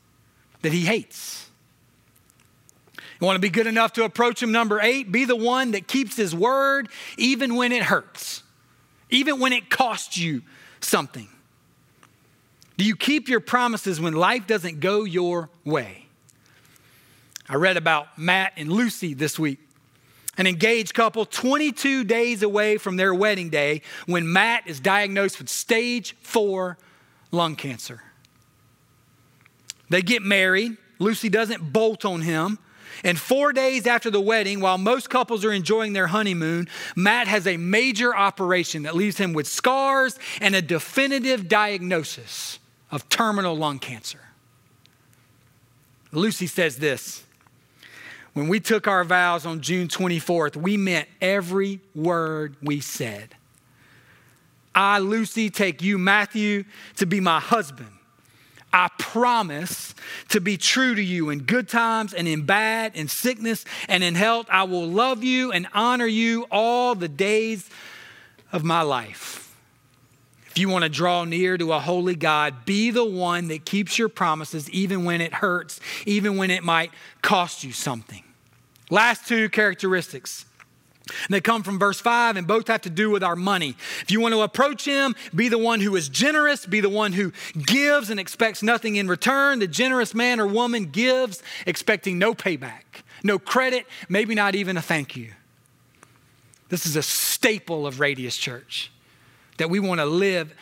that 0.62 0.74
he 0.74 0.82
hates. 0.82 1.50
You 3.20 3.26
want 3.26 3.38
to 3.38 3.42
be 3.42 3.50
good 3.50 3.68
enough 3.68 3.94
to 3.94 4.04
approach 4.04 4.44
him? 4.44 4.52
Number 4.52 4.82
eight, 4.82 5.12
be 5.12 5.26
the 5.26 5.36
one 5.36 5.72
that 5.72 5.88
keeps 5.88 6.18
his 6.18 6.36
word 6.36 6.90
even 7.18 7.56
when 7.56 7.72
it 7.72 7.84
hurts, 7.84 8.44
even 9.10 9.40
when 9.40 9.54
it 9.54 9.70
costs 9.70 10.18
you 10.18 10.42
something. 10.82 11.30
Do 12.78 12.84
you 12.84 12.96
keep 12.96 13.30
your 13.30 13.40
promises 13.40 14.02
when 14.02 14.14
life 14.14 14.48
doesn't 14.48 14.80
go 14.80 15.04
your 15.04 15.50
way? 15.64 16.08
I 17.48 17.56
read 17.56 17.78
about 17.78 18.18
Matt 18.18 18.54
and 18.58 18.72
Lucy 18.72 19.14
this 19.14 19.40
week, 19.40 19.60
an 20.38 20.48
engaged 20.48 20.94
couple 20.94 21.26
22 21.26 22.04
days 22.04 22.44
away 22.44 22.78
from 22.78 22.98
their 22.98 23.14
wedding 23.14 23.50
day 23.50 23.82
when 24.08 24.32
Matt 24.32 24.68
is 24.68 24.80
diagnosed 24.80 25.40
with 25.40 25.48
stage 25.48 26.16
four 26.22 26.78
lung 27.32 27.56
cancer. 27.56 28.02
They 29.90 30.02
get 30.02 30.24
married. 30.24 30.78
Lucy 31.00 31.30
doesn't 31.30 31.72
bolt 31.72 32.04
on 32.04 32.22
him. 32.22 32.58
And 33.04 33.20
four 33.20 33.54
days 33.54 33.86
after 33.86 34.10
the 34.10 34.22
wedding, 34.22 34.62
while 34.62 34.78
most 34.78 35.10
couples 35.10 35.46
are 35.46 35.52
enjoying 35.52 35.94
their 35.94 36.08
honeymoon, 36.08 36.68
Matt 36.96 37.28
has 37.28 37.46
a 37.46 37.58
major 37.58 38.16
operation 38.16 38.84
that 38.84 38.96
leaves 38.96 39.18
him 39.18 39.34
with 39.34 39.48
scars 39.48 40.18
and 40.42 40.56
a 40.56 40.62
definitive 40.62 41.48
diagnosis 41.48 42.60
of 42.92 43.08
terminal 43.10 43.56
lung 43.56 43.80
cancer. 43.80 44.20
Lucy 46.12 46.48
says 46.48 46.78
this 46.78 47.24
When 48.34 48.48
we 48.48 48.60
took 48.60 48.88
our 48.88 49.04
vows 49.04 49.46
on 49.46 49.62
June 49.62 49.88
24th, 49.88 50.56
we 50.56 50.78
meant 50.78 51.08
every 51.22 51.80
word 51.94 52.56
we 52.62 52.80
said. 52.80 53.36
I, 54.74 55.00
Lucy, 55.00 55.50
take 55.50 55.82
you, 55.82 55.98
Matthew, 55.98 56.66
to 56.98 57.06
be 57.06 57.22
my 57.22 57.40
husband. 57.40 57.90
I 58.74 58.90
promise 58.98 59.96
to 60.30 60.42
be 60.42 60.58
true 60.58 60.96
to 60.96 61.02
you 61.02 61.30
in 61.30 61.44
good 61.44 61.70
times 61.70 62.14
and 62.14 62.28
in 62.28 62.46
bad, 62.46 62.94
in 62.94 63.08
sickness 63.08 63.64
and 63.88 64.04
in 64.04 64.16
health. 64.16 64.48
I 64.50 64.64
will 64.64 64.86
love 64.86 65.24
you 65.24 65.54
and 65.54 65.66
honor 65.74 66.06
you 66.06 66.46
all 66.52 66.94
the 66.94 67.08
days 67.08 67.70
of 68.52 68.66
my 68.66 68.82
life. 68.82 69.45
If 70.56 70.60
you 70.60 70.70
want 70.70 70.84
to 70.84 70.90
draw 70.90 71.26
near 71.26 71.58
to 71.58 71.74
a 71.74 71.82
holy 71.82 72.16
God, 72.16 72.64
be 72.64 72.90
the 72.90 73.04
one 73.04 73.50
that 73.50 73.66
keeps 73.66 74.00
your 74.00 74.08
promises 74.08 74.70
even 74.70 75.04
when 75.04 75.20
it 75.20 75.34
hurts, 75.34 75.82
even 76.06 76.38
when 76.38 76.50
it 76.50 76.64
might 76.64 76.92
cost 77.22 77.66
you 77.66 77.74
something. 77.74 78.24
Last 78.90 79.28
two 79.28 79.50
characteristics. 79.50 80.46
They 81.30 81.42
come 81.42 81.62
from 81.62 81.78
verse 81.78 82.00
5 82.00 82.38
and 82.38 82.48
both 82.48 82.70
have 82.70 82.84
to 82.84 82.90
do 82.90 83.10
with 83.10 83.22
our 83.22 83.36
money. 83.36 83.76
If 84.04 84.12
you 84.12 84.22
want 84.22 84.34
to 84.34 84.44
approach 84.44 84.86
him, 84.86 85.14
be 85.36 85.50
the 85.50 85.58
one 85.58 85.82
who 85.82 85.94
is 85.98 86.08
generous, 86.08 86.66
be 86.66 86.80
the 86.80 86.88
one 86.88 87.12
who 87.12 87.34
gives 87.66 88.10
and 88.10 88.18
expects 88.18 88.64
nothing 88.64 88.96
in 88.96 89.10
return. 89.10 89.60
The 89.60 89.68
generous 89.68 90.16
man 90.16 90.40
or 90.40 90.48
woman 90.48 90.86
gives 90.86 91.44
expecting 91.66 92.18
no 92.18 92.34
payback, 92.34 93.04
no 93.24 93.40
credit, 93.40 93.88
maybe 94.08 94.36
not 94.36 94.56
even 94.56 94.78
a 94.78 94.82
thank 94.82 95.18
you. 95.18 95.34
This 96.70 96.86
is 96.86 96.96
a 96.96 97.04
staple 97.04 97.86
of 97.86 98.00
Radius 98.00 98.38
Church 98.38 98.90
that 99.58 99.70
we 99.70 99.80
want 99.80 100.00
to 100.00 100.06
live 100.06 100.54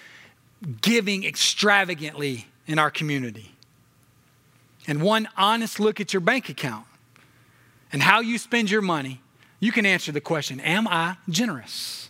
giving 0.81 1.23
extravagantly 1.23 2.47
in 2.67 2.79
our 2.79 2.91
community. 2.91 3.51
And 4.87 5.01
one 5.01 5.27
honest 5.37 5.79
look 5.79 5.99
at 5.99 6.13
your 6.13 6.19
bank 6.19 6.49
account 6.49 6.85
and 7.91 8.01
how 8.01 8.19
you 8.19 8.37
spend 8.37 8.69
your 8.69 8.81
money, 8.81 9.21
you 9.59 9.71
can 9.71 9.85
answer 9.85 10.11
the 10.11 10.21
question 10.21 10.59
Am 10.59 10.87
I 10.87 11.17
generous? 11.29 12.09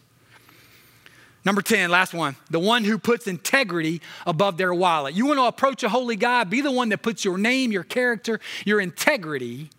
Number 1.45 1.61
10, 1.61 1.89
last 1.89 2.13
one, 2.13 2.37
the 2.49 2.59
one 2.59 2.85
who 2.85 2.97
puts 2.97 3.27
integrity 3.27 4.01
above 4.25 4.57
their 4.57 4.73
wallet. 4.73 5.13
You 5.13 5.25
want 5.25 5.39
to 5.39 5.43
approach 5.43 5.83
a 5.83 5.89
holy 5.89 6.15
God, 6.15 6.49
be 6.49 6.61
the 6.61 6.71
one 6.71 6.87
that 6.89 7.01
puts 7.01 7.25
your 7.25 7.37
name, 7.37 7.73
your 7.73 7.83
character, 7.83 8.39
your 8.65 8.79
integrity 8.79 9.69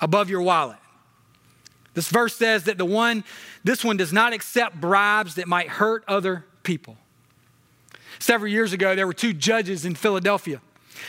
above 0.00 0.30
your 0.30 0.40
wallet. 0.40 0.78
This 1.96 2.10
verse 2.10 2.36
says 2.36 2.64
that 2.64 2.76
the 2.76 2.84
one, 2.84 3.24
this 3.64 3.82
one 3.82 3.96
does 3.96 4.12
not 4.12 4.34
accept 4.34 4.78
bribes 4.78 5.36
that 5.36 5.48
might 5.48 5.68
hurt 5.68 6.04
other 6.06 6.44
people. 6.62 6.98
Several 8.18 8.52
years 8.52 8.74
ago, 8.74 8.94
there 8.94 9.06
were 9.06 9.14
two 9.14 9.32
judges 9.32 9.86
in 9.86 9.94
Philadelphia. 9.94 10.60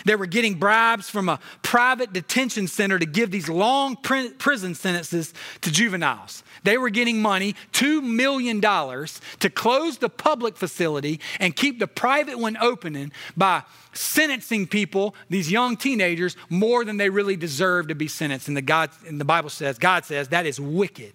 They 0.06 0.16
were 0.16 0.26
getting 0.26 0.56
bribes 0.56 1.10
from 1.10 1.30
a 1.30 1.40
private 1.62 2.14
detention 2.14 2.68
center 2.68 3.00
to 3.00 3.06
give 3.06 3.32
these 3.32 3.50
long 3.50 3.96
prison 3.96 4.76
sentences 4.76 5.34
to 5.62 5.72
juveniles. 5.72 6.44
They 6.64 6.78
were 6.78 6.90
getting 6.90 7.22
money, 7.22 7.56
$2 7.74 8.04
million, 8.04 8.62
to 8.62 9.50
close 9.50 9.98
the 9.98 10.10
public 10.10 10.58
facility 10.58 11.20
and 11.40 11.56
keep 11.56 11.80
the 11.80 11.88
private 11.88 12.40
one 12.40 12.58
opening 12.58 13.12
by 13.36 13.64
sentencing 13.94 14.68
people, 14.68 15.16
these 15.30 15.52
young 15.52 15.78
teenagers, 15.78 16.36
more 16.50 16.86
than 16.86 16.98
they 16.98 17.10
really 17.10 17.36
deserve 17.36 17.88
to 17.88 17.96
be 17.96 18.08
sentenced. 18.08 18.48
And 18.48 18.58
the, 18.58 18.62
God, 18.62 18.90
and 19.08 19.20
the 19.20 19.26
Bible 19.26 19.50
says, 19.50 19.78
God 19.78 20.06
says, 20.06 20.30
that 20.30 20.46
is 20.46 20.60
wicked. 20.60 21.14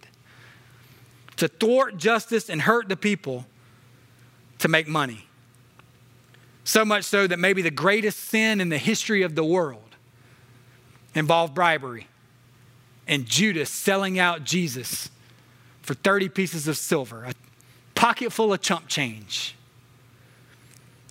To 1.37 1.49
thwart 1.49 1.97
justice 1.97 2.49
and 2.49 2.63
hurt 2.63 2.89
the 2.89 2.97
people 2.97 3.47
to 4.59 4.69
make 4.69 4.87
money. 4.87 5.27
So 6.65 6.85
much 6.85 7.05
so 7.05 7.27
that 7.27 7.39
maybe 7.39 7.63
the 7.63 7.71
greatest 7.71 8.19
sin 8.19 8.61
in 8.61 8.69
the 8.69 8.79
history 8.79 9.23
of 9.23 9.35
the 9.35 9.45
world 9.45 9.97
involved 11.15 11.55
bribery 11.55 12.07
and 13.07 13.27
Judas 13.27 13.69
selling 13.69 14.19
out 14.19 14.45
Jesus 14.45 15.11
for 15.83 15.95
30 15.95 16.29
pieces 16.29 16.69
of 16.69 16.77
silver, 16.77 17.25
a 17.25 17.35
pocket 17.95 18.33
full 18.33 18.53
of 18.53 18.61
chump 18.61 18.87
change. 18.87 19.57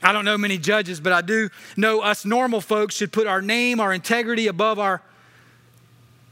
I 0.02 0.12
don't 0.14 0.26
know 0.26 0.38
many 0.38 0.58
judges, 0.58 1.00
but 1.00 1.14
I 1.14 1.22
do 1.22 1.50
know 1.78 2.02
us 2.02 2.26
normal 2.26 2.62
folks 2.62 2.96
should 2.96 3.12
put 3.12 3.28
our 3.28 3.42
name, 3.42 3.80
our 3.80 3.94
integrity 3.94 4.48
above 4.48 4.80
our 4.80 5.02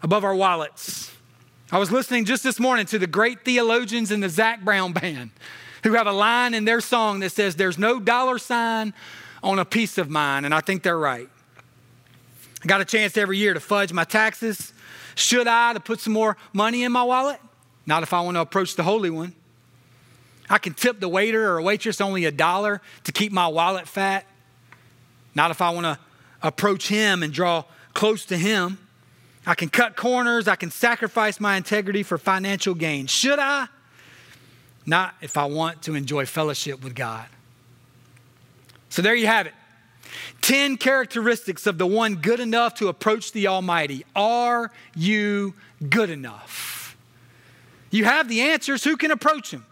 above 0.02 0.24
our 0.24 0.34
wallets. 0.34 1.12
I 1.72 1.78
was 1.78 1.92
listening 1.92 2.26
just 2.26 2.42
this 2.42 2.60
morning 2.60 2.86
to 2.88 2.98
the 2.98 3.06
great 3.06 3.44
theologians 3.44 4.12
in 4.12 4.22
the 4.22 4.30
Zac 4.30 4.62
Brown 4.62 4.94
band 4.94 5.32
who 5.84 5.94
have 5.94 6.08
a 6.08 6.12
line 6.12 6.54
in 6.54 6.66
their 6.66 6.82
song 6.82 7.20
that 7.22 7.32
says, 7.32 7.56
There's 7.56 7.78
no 7.78 8.00
dollar 8.00 8.38
sign 8.38 8.94
on 9.44 9.60
a 9.60 9.66
piece 9.66 9.98
of 9.98 10.10
mine. 10.10 10.46
And 10.46 10.54
I 10.54 10.62
think 10.62 10.84
they're 10.84 10.98
right. 10.98 11.30
I 12.62 12.68
got 12.68 12.82
a 12.82 12.86
chance 12.86 13.18
every 13.18 13.38
year 13.38 13.54
to 13.54 13.60
fudge 13.60 13.94
my 13.94 14.04
taxes. 14.04 14.74
Should 15.16 15.48
I 15.48 15.74
to 15.74 15.80
put 15.80 16.00
some 16.00 16.14
more 16.14 16.38
money 16.54 16.84
in 16.84 16.92
my 16.92 17.04
wallet? 17.04 17.40
Not 17.86 18.04
if 18.04 18.14
I 18.14 18.22
want 18.22 18.36
to 18.36 18.42
approach 18.42 18.76
the 18.76 18.84
Holy 18.84 19.10
One. 19.10 19.34
I 20.50 20.58
can 20.58 20.74
tip 20.74 21.00
the 21.00 21.10
waiter 21.10 21.50
or 21.50 21.62
waitress 21.62 22.02
only 22.02 22.26
a 22.26 22.32
dollar 22.32 22.82
to 23.04 23.12
keep 23.12 23.32
my 23.32 23.48
wallet 23.48 23.88
fat. 23.88 24.26
Not 25.36 25.52
if 25.52 25.62
I 25.62 25.70
want 25.70 25.86
to 25.86 26.00
approach 26.42 26.88
him 26.88 27.24
and 27.24 27.32
draw 27.32 27.64
close 27.94 28.26
to 28.26 28.38
him. 28.38 28.80
I 29.46 29.56
can 29.56 29.70
cut 29.70 29.96
corners. 29.96 30.48
I 30.48 30.56
can 30.56 30.72
sacrifice 30.72 31.40
my 31.40 31.56
integrity 31.56 32.04
for 32.04 32.18
financial 32.18 32.74
gain. 32.74 33.08
Should 33.08 33.40
I? 33.40 33.68
Not 34.90 35.16
if 35.22 35.38
I 35.38 35.46
want 35.46 35.84
to 35.84 35.96
enjoy 35.96 36.26
fellowship 36.26 36.84
with 36.84 36.96
God. 36.96 37.26
So 38.90 39.02
there 39.02 39.16
you 39.16 39.28
have 39.28 39.46
it 39.46 39.54
10 40.42 40.78
characteristics 40.78 41.68
of 41.68 41.78
the 41.78 41.86
one 41.86 42.16
good 42.16 42.40
enough 42.40 42.74
to 42.76 42.88
approach 42.88 43.32
the 43.32 43.48
Almighty. 43.48 44.06
Are 44.16 44.72
you 44.96 45.54
good 45.90 46.10
enough? 46.10 46.98
You 47.92 48.06
have 48.06 48.28
the 48.28 48.42
answers. 48.42 48.84
Who 48.84 48.98
can 48.98 49.12
approach 49.12 49.52
Him? 49.52 49.66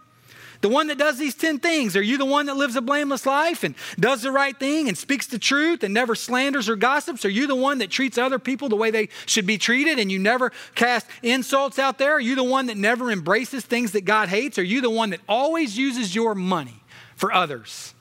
The 0.60 0.68
one 0.68 0.88
that 0.88 0.98
does 0.98 1.18
these 1.18 1.36
10 1.36 1.60
things. 1.60 1.96
Are 1.96 2.02
you 2.02 2.18
the 2.18 2.24
one 2.24 2.46
that 2.46 2.56
lives 2.56 2.74
a 2.74 2.80
blameless 2.80 3.26
life 3.26 3.62
and 3.62 3.76
does 3.98 4.22
the 4.22 4.32
right 4.32 4.58
thing 4.58 4.88
and 4.88 4.98
speaks 4.98 5.26
the 5.26 5.38
truth 5.38 5.84
and 5.84 5.94
never 5.94 6.16
slanders 6.16 6.68
or 6.68 6.74
gossips? 6.74 7.24
Are 7.24 7.30
you 7.30 7.46
the 7.46 7.54
one 7.54 7.78
that 7.78 7.90
treats 7.90 8.18
other 8.18 8.40
people 8.40 8.68
the 8.68 8.76
way 8.76 8.90
they 8.90 9.08
should 9.26 9.46
be 9.46 9.56
treated 9.56 10.00
and 10.00 10.10
you 10.10 10.18
never 10.18 10.52
cast 10.74 11.06
insults 11.22 11.78
out 11.78 11.98
there? 11.98 12.14
Are 12.14 12.20
you 12.20 12.34
the 12.34 12.42
one 12.42 12.66
that 12.66 12.76
never 12.76 13.12
embraces 13.12 13.64
things 13.64 13.92
that 13.92 14.04
God 14.04 14.28
hates? 14.28 14.58
Are 14.58 14.64
you 14.64 14.80
the 14.80 14.90
one 14.90 15.10
that 15.10 15.20
always 15.28 15.78
uses 15.78 16.12
your 16.14 16.34
money 16.34 16.82
for 17.14 17.32
others 17.32 17.94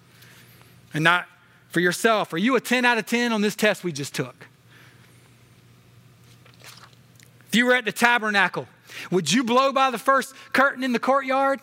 and 0.96 1.04
not 1.04 1.28
for 1.70 1.80
yourself? 1.80 2.34
Are 2.34 2.40
you 2.40 2.56
a 2.56 2.62
10 2.62 2.86
out 2.86 2.98
of 2.98 3.06
10 3.06 3.34
on 3.34 3.42
this 3.42 3.56
test 3.56 3.84
we 3.84 3.92
just 3.92 4.16
took? 4.16 4.48
If 7.50 7.56
you 7.56 7.68
were 7.68 7.76
at 7.76 7.86
the 7.86 7.92
tabernacle, 7.92 8.68
would 9.12 9.32
you 9.32 9.44
blow 9.44 9.72
by 9.72 9.92
the 9.92 10.00
first 10.00 10.34
curtain 10.54 10.84
in 10.84 10.92
the 10.92 11.00
courtyard? 11.00 11.60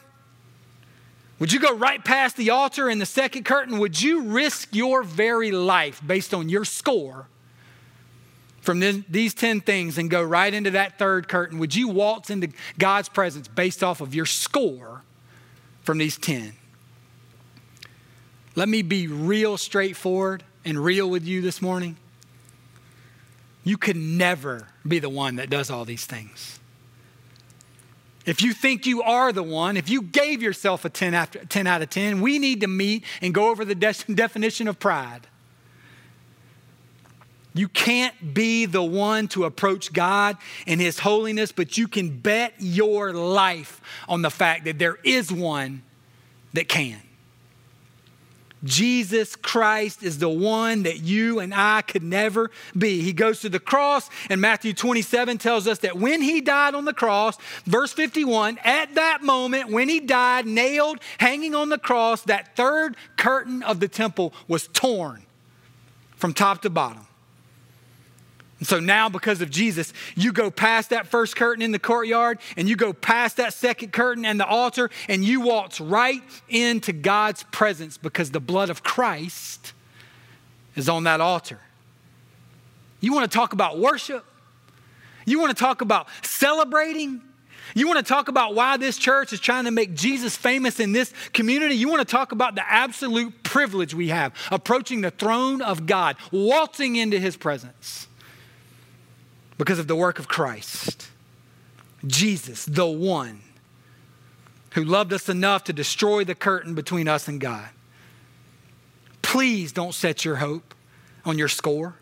Would 1.44 1.52
you 1.52 1.61
go 1.61 1.74
right 1.76 2.02
past 2.02 2.38
the 2.38 2.48
altar 2.48 2.88
in 2.88 2.98
the 2.98 3.04
second 3.04 3.44
curtain? 3.44 3.78
Would 3.78 4.00
you 4.00 4.22
risk 4.22 4.74
your 4.74 5.02
very 5.02 5.50
life 5.50 6.00
based 6.07 6.33
on 6.33 6.48
your 6.48 6.64
score 6.64 7.26
from 8.62 8.80
these 9.11 9.35
10 9.35 9.61
things 9.61 9.98
and 9.98 10.09
go 10.09 10.22
right 10.22 10.54
into 10.54 10.70
that 10.70 10.98
third 10.98 11.28
curtain? 11.28 11.59
Would 11.59 11.74
you 11.74 11.88
waltz 11.88 12.30
into 12.30 12.48
God's 12.78 13.11
presence 13.11 13.46
based 13.46 13.85
off 13.85 14.00
of 14.00 14.14
your 14.14 14.24
score 14.24 15.02
from 15.83 15.98
these 15.98 16.16
10? 16.16 16.54
Let 18.54 18.70
me 18.70 18.80
be 18.80 19.07
real 19.07 19.59
straightforward 19.59 20.44
and 20.64 20.83
real 20.83 21.11
with 21.11 21.26
you 21.26 21.42
this 21.42 21.61
morning. 21.61 21.98
You 23.64 23.76
could 23.76 23.96
never 23.96 24.68
be 24.88 24.98
the 24.98 25.11
one 25.11 25.37
that 25.37 25.50
does 25.50 25.68
all 25.68 25.85
these 25.85 26.07
things. 26.07 26.59
If 28.26 28.40
you 28.40 28.54
think 28.54 28.87
you 28.87 29.02
are 29.02 29.32
the 29.32 29.42
one, 29.42 29.76
if 29.76 29.88
you 29.88 30.00
gave 30.00 30.42
yourself 30.42 30.84
a 30.84 30.88
10, 30.88 31.12
after, 31.14 31.44
10 31.44 31.66
out 31.66 31.82
of 31.82 31.90
10, 31.90 32.20
we 32.20 32.38
need 32.38 32.62
to 32.62 32.66
meet 32.66 33.04
and 33.20 33.34
go 33.34 33.50
over 33.50 33.64
the 33.64 33.74
de- 33.74 33.92
definition 34.14 34.66
of 34.66 34.78
pride. 34.78 35.26
You 37.52 37.68
can't 37.68 38.34
be 38.34 38.66
the 38.66 38.82
one 38.82 39.28
to 39.28 39.44
approach 39.44 39.92
God 39.92 40.37
and 40.66 40.80
His 40.80 40.98
holiness, 40.98 41.52
but 41.52 41.78
you 41.78 41.87
can 41.87 42.18
bet 42.18 42.54
your 42.58 43.12
life 43.12 43.80
on 44.08 44.22
the 44.22 44.30
fact 44.30 44.64
that 44.64 44.78
there 44.78 44.98
is 45.04 45.30
one 45.30 45.82
that 46.54 46.68
can. 46.68 47.00
Jesus 48.64 49.37
Christ 49.37 50.03
is 50.03 50.18
the 50.18 50.29
one 50.29 50.85
that 50.85 51.00
you 51.00 51.38
and 51.38 51.55
I 51.55 51.83
could 51.83 52.03
never 52.03 52.50
be. 52.77 53.03
He 53.03 53.12
goes 53.12 53.40
to 53.42 53.48
the 53.48 53.61
cross, 53.61 54.09
and 54.31 54.40
Matthew 54.40 54.72
27 54.72 55.38
tells 55.38 55.68
us 55.68 55.79
that 55.81 55.96
when 55.96 56.22
he 56.22 56.40
died 56.40 56.74
on 56.74 56.85
the 56.85 56.94
cross, 56.94 57.37
verse 57.66 57.92
51, 57.92 58.59
at 58.64 58.94
that 58.94 59.22
moment 59.22 59.70
when 59.70 59.88
he 59.88 60.00
died, 60.00 60.46
nailed, 60.46 60.98
hanging 61.18 61.55
on 61.55 61.68
the 61.68 61.79
cross, 61.79 62.22
that 62.22 62.57
third 62.57 62.96
curtain 63.16 63.62
of 63.62 63.81
the 63.81 63.88
temple 63.88 64.33
was 64.48 64.68
torn 64.68 65.24
from 66.16 66.33
top 66.33 66.62
to 66.62 66.70
bottom. 66.70 67.07
So 68.64 68.81
now, 68.81 69.09
because 69.09 69.40
of 69.42 69.50
Jesus, 69.50 69.92
you 70.14 70.33
go 70.33 70.50
past 70.50 70.90
that 70.90 71.07
first 71.07 71.37
curtain 71.37 71.62
in 71.62 71.72
the 71.72 71.79
courtyard 71.79 72.38
and 72.57 72.68
you 72.68 72.77
go 72.77 72.92
past 72.92 73.37
that 73.37 73.53
second 73.53 73.92
curtain 73.92 74.24
and 74.24 74.40
the 74.40 74.46
altar 74.46 74.90
and 75.09 75.24
you 75.24 75.42
waltz 75.42 75.81
right 75.81 76.22
into 76.48 76.92
God's 76.92 77.42
presence 77.44 77.98
because 77.98 78.31
the 78.31 78.40
blood 78.40 78.70
of 78.70 78.83
Christ 78.83 79.72
is 80.77 80.88
on 80.88 81.05
that 81.05 81.20
altar. 81.20 81.61
You 83.00 83.12
want 83.12 83.31
to 83.31 83.37
talk 83.37 83.53
about 83.53 83.79
worship? 83.79 84.24
You 85.27 85.40
want 85.40 85.57
to 85.57 85.62
talk 85.62 85.81
about 85.81 86.09
celebrating? 86.22 87.20
You 87.74 87.87
want 87.87 87.98
to 87.98 88.05
talk 88.05 88.29
about 88.29 88.55
why 88.55 88.77
this 88.77 88.96
church 88.96 89.33
is 89.33 89.40
trying 89.40 89.64
to 89.64 89.70
make 89.70 89.94
Jesus 89.94 90.37
famous 90.37 90.81
in 90.81 90.92
this 90.92 91.12
community? 91.33 91.74
You 91.74 91.88
want 91.88 92.07
to 92.07 92.11
talk 92.11 92.33
about 92.33 92.55
the 92.55 92.70
absolute 92.70 93.42
privilege 93.42 93.94
we 93.94 94.09
have 94.09 94.33
approaching 94.50 95.00
the 95.00 95.11
throne 95.11 95.61
of 95.61 95.87
God, 95.87 96.16
waltzing 96.31 96.96
into 96.96 97.18
his 97.18 97.37
presence 97.37 98.09
because 99.58 99.78
of 99.78 99.86
the 99.86 99.96
work 99.96 100.18
of 100.18 100.28
Christ. 100.28 101.08
Jesus, 102.06 102.64
the 102.64 102.86
one 102.86 103.40
who 104.72 104.84
loved 104.84 105.12
us 105.12 105.28
enough 105.28 105.64
to 105.64 105.72
destroy 105.72 106.24
the 106.24 106.34
curtain 106.34 106.74
between 106.74 107.08
us 107.08 107.28
and 107.28 107.40
God. 107.40 107.68
Please 109.22 109.72
don't 109.72 109.94
set 109.94 110.24
your 110.24 110.36
hope 110.36 110.74
on 111.24 111.38
your 111.38 111.48
score, 111.48 111.94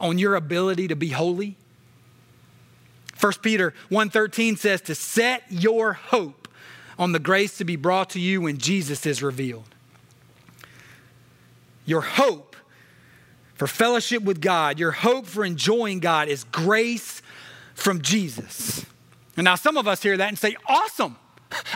on 0.00 0.18
your 0.18 0.34
ability 0.34 0.88
to 0.88 0.96
be 0.96 1.10
holy. 1.10 1.56
1 3.20 3.32
Peter 3.42 3.72
1:13 3.90 4.56
says 4.56 4.80
to 4.82 4.94
set 4.94 5.44
your 5.48 5.92
hope 5.92 6.48
on 6.98 7.12
the 7.12 7.18
grace 7.18 7.56
to 7.58 7.64
be 7.64 7.76
brought 7.76 8.10
to 8.10 8.20
you 8.20 8.40
when 8.40 8.58
Jesus 8.58 9.06
is 9.06 9.22
revealed. 9.22 9.68
Your 11.86 12.00
hope 12.00 12.53
for 13.54 13.66
fellowship 13.66 14.22
with 14.22 14.40
God, 14.40 14.78
your 14.78 14.90
hope 14.90 15.26
for 15.26 15.44
enjoying 15.44 16.00
God 16.00 16.28
is 16.28 16.44
grace 16.44 17.22
from 17.74 18.02
Jesus. 18.02 18.84
And 19.36 19.44
now 19.44 19.54
some 19.54 19.76
of 19.76 19.88
us 19.88 20.02
hear 20.02 20.16
that 20.16 20.28
and 20.28 20.38
say, 20.38 20.56
awesome. 20.66 21.16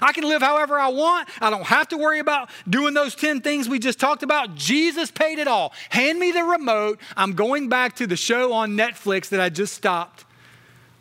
I 0.00 0.12
can 0.12 0.24
live 0.24 0.42
however 0.42 0.78
I 0.78 0.88
want. 0.88 1.28
I 1.40 1.50
don't 1.50 1.64
have 1.64 1.88
to 1.88 1.96
worry 1.96 2.18
about 2.18 2.50
doing 2.68 2.94
those 2.94 3.14
10 3.14 3.42
things 3.42 3.68
we 3.68 3.78
just 3.78 4.00
talked 4.00 4.24
about. 4.24 4.56
Jesus 4.56 5.10
paid 5.10 5.38
it 5.38 5.46
all. 5.46 5.72
Hand 5.90 6.18
me 6.18 6.32
the 6.32 6.42
remote. 6.42 7.00
I'm 7.16 7.34
going 7.34 7.68
back 7.68 7.96
to 7.96 8.06
the 8.06 8.16
show 8.16 8.52
on 8.52 8.72
Netflix 8.72 9.28
that 9.28 9.40
I 9.40 9.50
just 9.50 9.74
stopped 9.74 10.24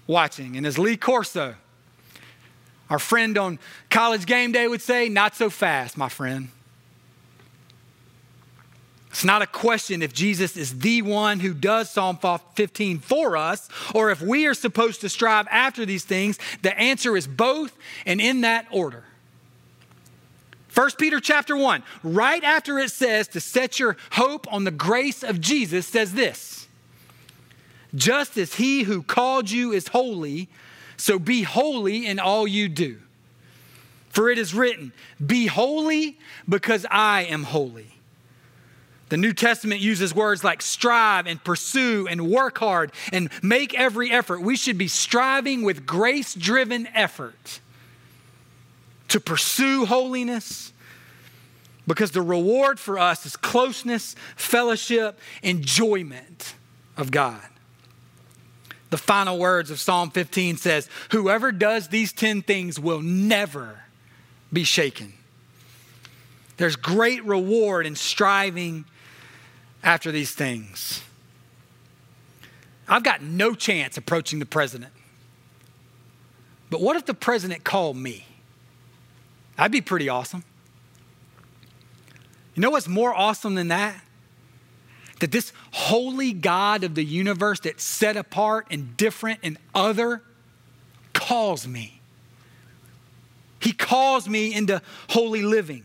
watching. 0.06 0.58
And 0.58 0.66
as 0.66 0.78
Lee 0.78 0.98
Corso, 0.98 1.56
our 2.90 3.00
friend 3.00 3.38
on 3.38 3.60
college 3.90 4.26
game 4.26 4.52
day, 4.52 4.68
would 4.68 4.82
say, 4.82 5.10
not 5.10 5.36
so 5.36 5.50
fast, 5.50 5.98
my 5.98 6.10
friend. 6.10 6.50
It's 9.18 9.26
not 9.26 9.42
a 9.42 9.48
question 9.48 10.04
if 10.04 10.14
Jesus 10.14 10.56
is 10.56 10.78
the 10.78 11.02
one 11.02 11.40
who 11.40 11.56
does 11.56 11.90
Psalm 11.90 12.20
15 12.54 13.00
for 13.00 13.36
us 13.36 13.68
or 13.96 14.12
if 14.12 14.22
we 14.22 14.46
are 14.46 14.54
supposed 14.54 15.02
to 15.02 15.10
strive 15.10 15.48
after 15.50 15.88
these 15.88 16.06
things. 16.06 16.38
The 16.62 16.78
answer 16.80 17.18
is 17.18 17.26
both 17.26 17.76
and 18.06 18.22
in 18.22 18.42
that 18.42 18.68
order. 18.70 19.06
1 20.72 20.92
Peter 21.00 21.20
chapter 21.20 21.58
1, 21.58 21.82
right 22.04 22.44
after 22.44 22.78
it 22.78 22.92
says 22.92 23.28
to 23.30 23.40
set 23.40 23.80
your 23.80 23.98
hope 24.12 24.46
on 24.54 24.66
the 24.66 24.70
grace 24.70 25.24
of 25.24 25.42
Jesus, 25.42 25.88
says 25.88 26.14
this 26.14 26.68
Just 27.96 28.38
as 28.38 28.54
he 28.54 28.84
who 28.84 29.02
called 29.02 29.50
you 29.50 29.72
is 29.72 29.88
holy, 29.88 30.48
so 30.96 31.18
be 31.18 31.42
holy 31.42 32.06
in 32.06 32.20
all 32.20 32.48
you 32.48 32.70
do. 32.70 33.00
For 34.10 34.30
it 34.30 34.38
is 34.38 34.54
written, 34.54 34.94
Be 35.26 35.48
holy 35.48 36.20
because 36.48 36.86
I 36.92 37.24
am 37.24 37.42
holy. 37.42 37.97
The 39.10 39.18
New 39.18 39.32
Testament 39.32 39.80
uses 39.80 40.14
words 40.14 40.44
like 40.44 40.62
strive 40.62 41.28
and 41.28 41.42
pursue 41.42 42.08
and 42.08 42.30
work 42.30 42.58
hard 42.58 42.92
and 43.14 43.30
make 43.42 43.74
every 43.74 44.12
effort. 44.12 44.42
We 44.42 44.58
should 44.58 44.78
be 44.78 44.90
striving 44.90 45.62
with 45.64 45.86
grace 45.86 46.34
driven 46.34 46.88
effort 46.88 47.62
to 49.08 49.20
pursue 49.20 49.86
holiness 49.86 50.74
because 51.88 52.12
the 52.12 52.22
reward 52.22 52.80
for 52.80 53.00
us 53.00 53.26
is 53.26 53.38
closeness, 53.38 54.16
fellowship, 54.36 55.18
enjoyment 55.42 56.56
of 56.98 57.10
God. 57.12 57.42
The 58.90 58.98
final 58.98 59.38
words 59.38 59.72
of 59.72 59.80
Psalm 59.80 60.12
15 60.12 60.58
says, 60.58 60.90
Whoever 61.12 61.54
does 61.54 61.88
these 61.88 62.12
10 62.12 62.42
things 62.42 62.78
will 62.80 63.02
never 63.02 63.84
be 64.52 64.66
shaken. 64.66 65.14
There's 66.58 66.76
great 66.76 67.24
reward 67.24 67.86
in 67.86 67.96
striving 67.96 68.86
after 69.84 70.12
these 70.12 70.32
things. 70.32 71.04
I've 72.88 73.04
got 73.04 73.22
no 73.22 73.54
chance 73.54 73.98
approaching 73.98 74.40
the 74.40 74.46
president. 74.46 74.94
But 76.70 76.82
what 76.82 76.96
if 76.96 77.06
the 77.06 77.14
president 77.14 77.64
called 77.64 77.98
me? 77.98 78.26
That'd 79.56 79.72
be 79.72 79.82
pretty 79.82 80.10
awesome. 80.10 80.44
You 82.56 82.62
know 82.62 82.70
what's 82.70 82.88
more 82.88 83.14
awesome 83.14 83.56
than 83.56 83.70
that? 83.70 84.02
That 85.20 85.32
this 85.32 85.52
holy 85.72 86.34
God 86.34 86.84
of 86.84 86.96
the 86.96 87.04
universe 87.04 87.60
that's 87.60 87.84
set 87.84 88.18
apart 88.18 88.68
and 88.70 88.96
different 88.98 89.40
and 89.44 89.58
other 89.74 90.22
calls 91.14 91.68
me. 91.68 92.02
He 93.60 93.72
calls 93.72 94.30
me 94.30 94.54
into 94.54 94.82
holy 95.10 95.42
living. 95.42 95.84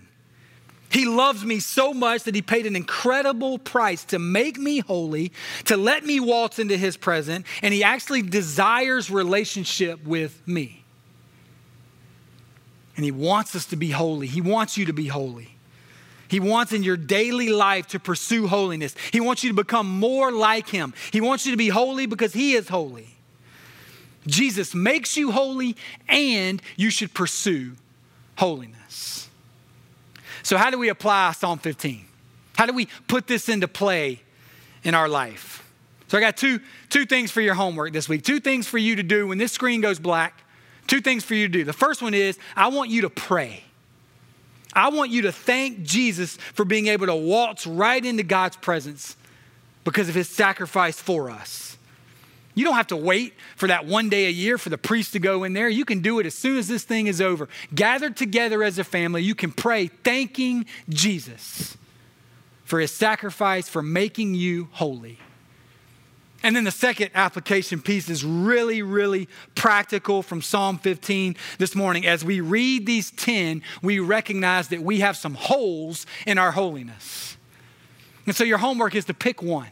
He 0.93 1.07
loves 1.07 1.43
me 1.43 1.59
so 1.59 1.95
much 1.95 2.25
that 2.25 2.35
he 2.35 2.43
paid 2.43 2.67
an 2.67 2.77
incredible 2.77 3.59
price 3.59 4.05
to 4.07 4.19
make 4.19 4.59
me 4.59 4.81
holy, 4.81 5.33
to 5.65 5.79
let 5.79 6.05
me 6.05 6.21
waltz 6.21 6.59
into 6.59 6.77
his 6.77 6.99
presence, 6.99 7.47
and 7.63 7.73
he 7.73 7.83
actually 7.83 8.21
desires 8.21 9.11
relationship 9.11 10.05
with 10.05 10.47
me. 10.47 10.85
And 12.95 13.07
he 13.07 13.11
wants 13.11 13.57
us 13.57 13.65
to 13.67 13.77
be 13.77 13.91
holy. 13.91 14.27
He 14.27 14.43
wants 14.43 14.77
you 14.77 14.85
to 14.85 14.93
be 14.93 15.07
holy. 15.07 15.55
He 16.29 16.41
wants 16.41 16.75
in 16.75 16.83
your 16.83 16.99
daily 16.99 17.49
life 17.49 17.87
to 17.89 17.99
pursue 17.99 18.47
holiness. 18.47 18.95
He 19.13 19.21
wants 19.21 19.43
you 19.43 19.49
to 19.49 19.57
become 19.57 19.89
more 19.89 20.31
like 20.31 20.69
him. 20.69 20.93
He 21.11 21.23
wants 21.23 21.47
you 21.47 21.53
to 21.53 21.59
be 21.59 21.69
holy 21.69 22.05
because 22.05 22.35
he 22.35 22.53
is 22.53 22.69
holy. 22.69 23.09
Jesus 24.27 24.75
makes 24.75 25.17
you 25.17 25.31
holy, 25.31 25.75
and 26.07 26.61
you 26.77 26.91
should 26.91 27.15
pursue 27.15 27.73
holiness. 28.37 29.31
So, 30.43 30.57
how 30.57 30.71
do 30.71 30.79
we 30.79 30.89
apply 30.89 31.33
Psalm 31.33 31.59
15? 31.59 32.05
How 32.57 32.67
do 32.67 32.73
we 32.73 32.89
put 33.09 33.27
this 33.27 33.49
into 33.49 33.69
play 33.69 34.21
in 34.83 34.95
our 34.95 35.09
life? 35.09 35.69
So, 36.09 36.19
I 36.19 36.21
got 36.21 36.37
two, 36.37 36.61
two 36.91 37.07
things 37.07 37.31
for 37.31 37.41
your 37.41 37.55
homework 37.55 37.93
this 37.93 38.09
week, 38.09 38.23
two 38.23 38.41
things 38.41 38.67
for 38.67 38.79
you 38.79 38.97
to 38.97 39.03
do 39.03 39.27
when 39.29 39.39
this 39.39 39.53
screen 39.53 39.81
goes 39.81 39.99
black. 39.99 40.43
Two 40.87 41.01
things 41.01 41.25
for 41.25 41.35
you 41.35 41.47
to 41.47 41.53
do. 41.53 41.65
The 41.65 41.73
first 41.73 42.03
one 42.03 42.13
is 42.13 42.39
I 42.57 42.69
want 42.69 42.91
you 42.91 43.03
to 43.03 43.11
pray. 43.11 43.65
I 44.75 44.89
want 44.89 45.11
you 45.11 45.23
to 45.23 45.33
thank 45.33 45.83
Jesus 45.83 46.37
for 46.37 46.65
being 46.65 46.87
able 46.87 47.07
to 47.07 47.15
waltz 47.15 47.67
right 47.67 48.05
into 48.05 48.23
God's 48.23 48.57
presence 48.57 49.17
because 49.85 50.09
of 50.09 50.15
his 50.15 50.29
sacrifice 50.29 50.99
for 50.99 51.31
us. 51.31 51.72
You 52.55 52.65
don't 52.65 52.75
have 52.75 52.89
to 52.89 52.97
wait 52.97 53.35
for 53.57 53.67
that 53.69 53.87
one 53.87 54.09
day 54.09 54.27
a 54.27 54.31
year 54.31 54.59
for 54.59 54.69
the 54.69 54.79
priest 54.79 55.13
to 55.15 55.19
go 55.19 55.45
in 55.45 55.55
there. 55.55 55.69
You 55.69 55.85
can 55.85 56.01
do 56.01 56.19
it 56.19 56.27
as 56.27 56.35
soon 56.35 56.59
as 56.59 56.69
this 56.69 56.85
thing 56.85 57.07
is 57.07 57.21
over. 57.21 57.49
Gathered 57.75 58.17
together 58.17 58.63
as 58.63 58.79
a 58.79 58.85
family, 58.85 59.23
you 59.23 59.35
can 59.35 59.53
pray 59.53 59.87
thanking 59.87 60.67
Jesus 60.89 61.77
for 62.65 62.79
his 62.79 62.93
sacrifice, 62.93 63.69
for 63.69 63.83
making 63.83 64.35
you 64.35 64.69
holy. 64.73 65.19
And 66.43 66.57
then 66.57 66.65
the 66.65 66.71
second 66.73 67.11
application 67.15 67.81
piece 67.81 68.11
is 68.11 68.25
really, 68.25 68.83
really 68.83 69.29
practical 69.55 70.23
from 70.23 70.43
Psalm 70.43 70.79
15 70.79 71.37
this 71.59 71.75
morning. 71.75 72.05
As 72.07 72.25
we 72.25 72.41
read 72.41 72.85
these 72.85 73.13
10, 73.13 73.63
we 73.81 74.01
recognize 74.01 74.69
that 74.69 74.83
we 74.83 75.01
have 75.01 75.17
some 75.17 75.35
holes 75.35 76.05
in 76.27 76.39
our 76.39 76.51
holiness. 76.51 77.37
And 78.27 78.35
so 78.35 78.45
your 78.45 78.59
homework 78.59 78.95
is 78.95 79.05
to 79.07 79.15
pick 79.15 79.43
one. 79.43 79.69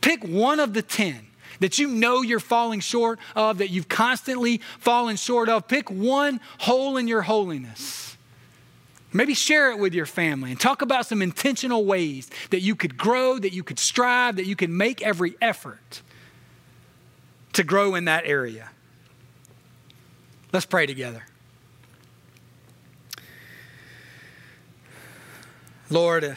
Pick 0.00 0.24
one 0.24 0.58
of 0.58 0.74
the 0.74 0.82
10 0.82 1.27
that 1.60 1.78
you 1.78 1.88
know 1.88 2.22
you're 2.22 2.40
falling 2.40 2.80
short 2.80 3.18
of, 3.34 3.58
that 3.58 3.70
you've 3.70 3.88
constantly 3.88 4.60
fallen 4.78 5.16
short 5.16 5.48
of. 5.48 5.68
Pick 5.68 5.90
one 5.90 6.40
hole 6.58 6.96
in 6.96 7.08
your 7.08 7.22
holiness. 7.22 8.16
Maybe 9.12 9.34
share 9.34 9.70
it 9.70 9.78
with 9.78 9.94
your 9.94 10.06
family 10.06 10.50
and 10.50 10.60
talk 10.60 10.82
about 10.82 11.06
some 11.06 11.22
intentional 11.22 11.84
ways 11.84 12.28
that 12.50 12.60
you 12.60 12.76
could 12.76 12.98
grow, 12.98 13.38
that 13.38 13.52
you 13.52 13.62
could 13.62 13.78
strive, 13.78 14.36
that 14.36 14.46
you 14.46 14.54
can 14.54 14.76
make 14.76 15.02
every 15.02 15.34
effort 15.40 16.02
to 17.54 17.64
grow 17.64 17.94
in 17.94 18.04
that 18.04 18.24
area. 18.26 18.68
Let's 20.52 20.66
pray 20.66 20.86
together. 20.86 21.24
Lord, 25.90 26.36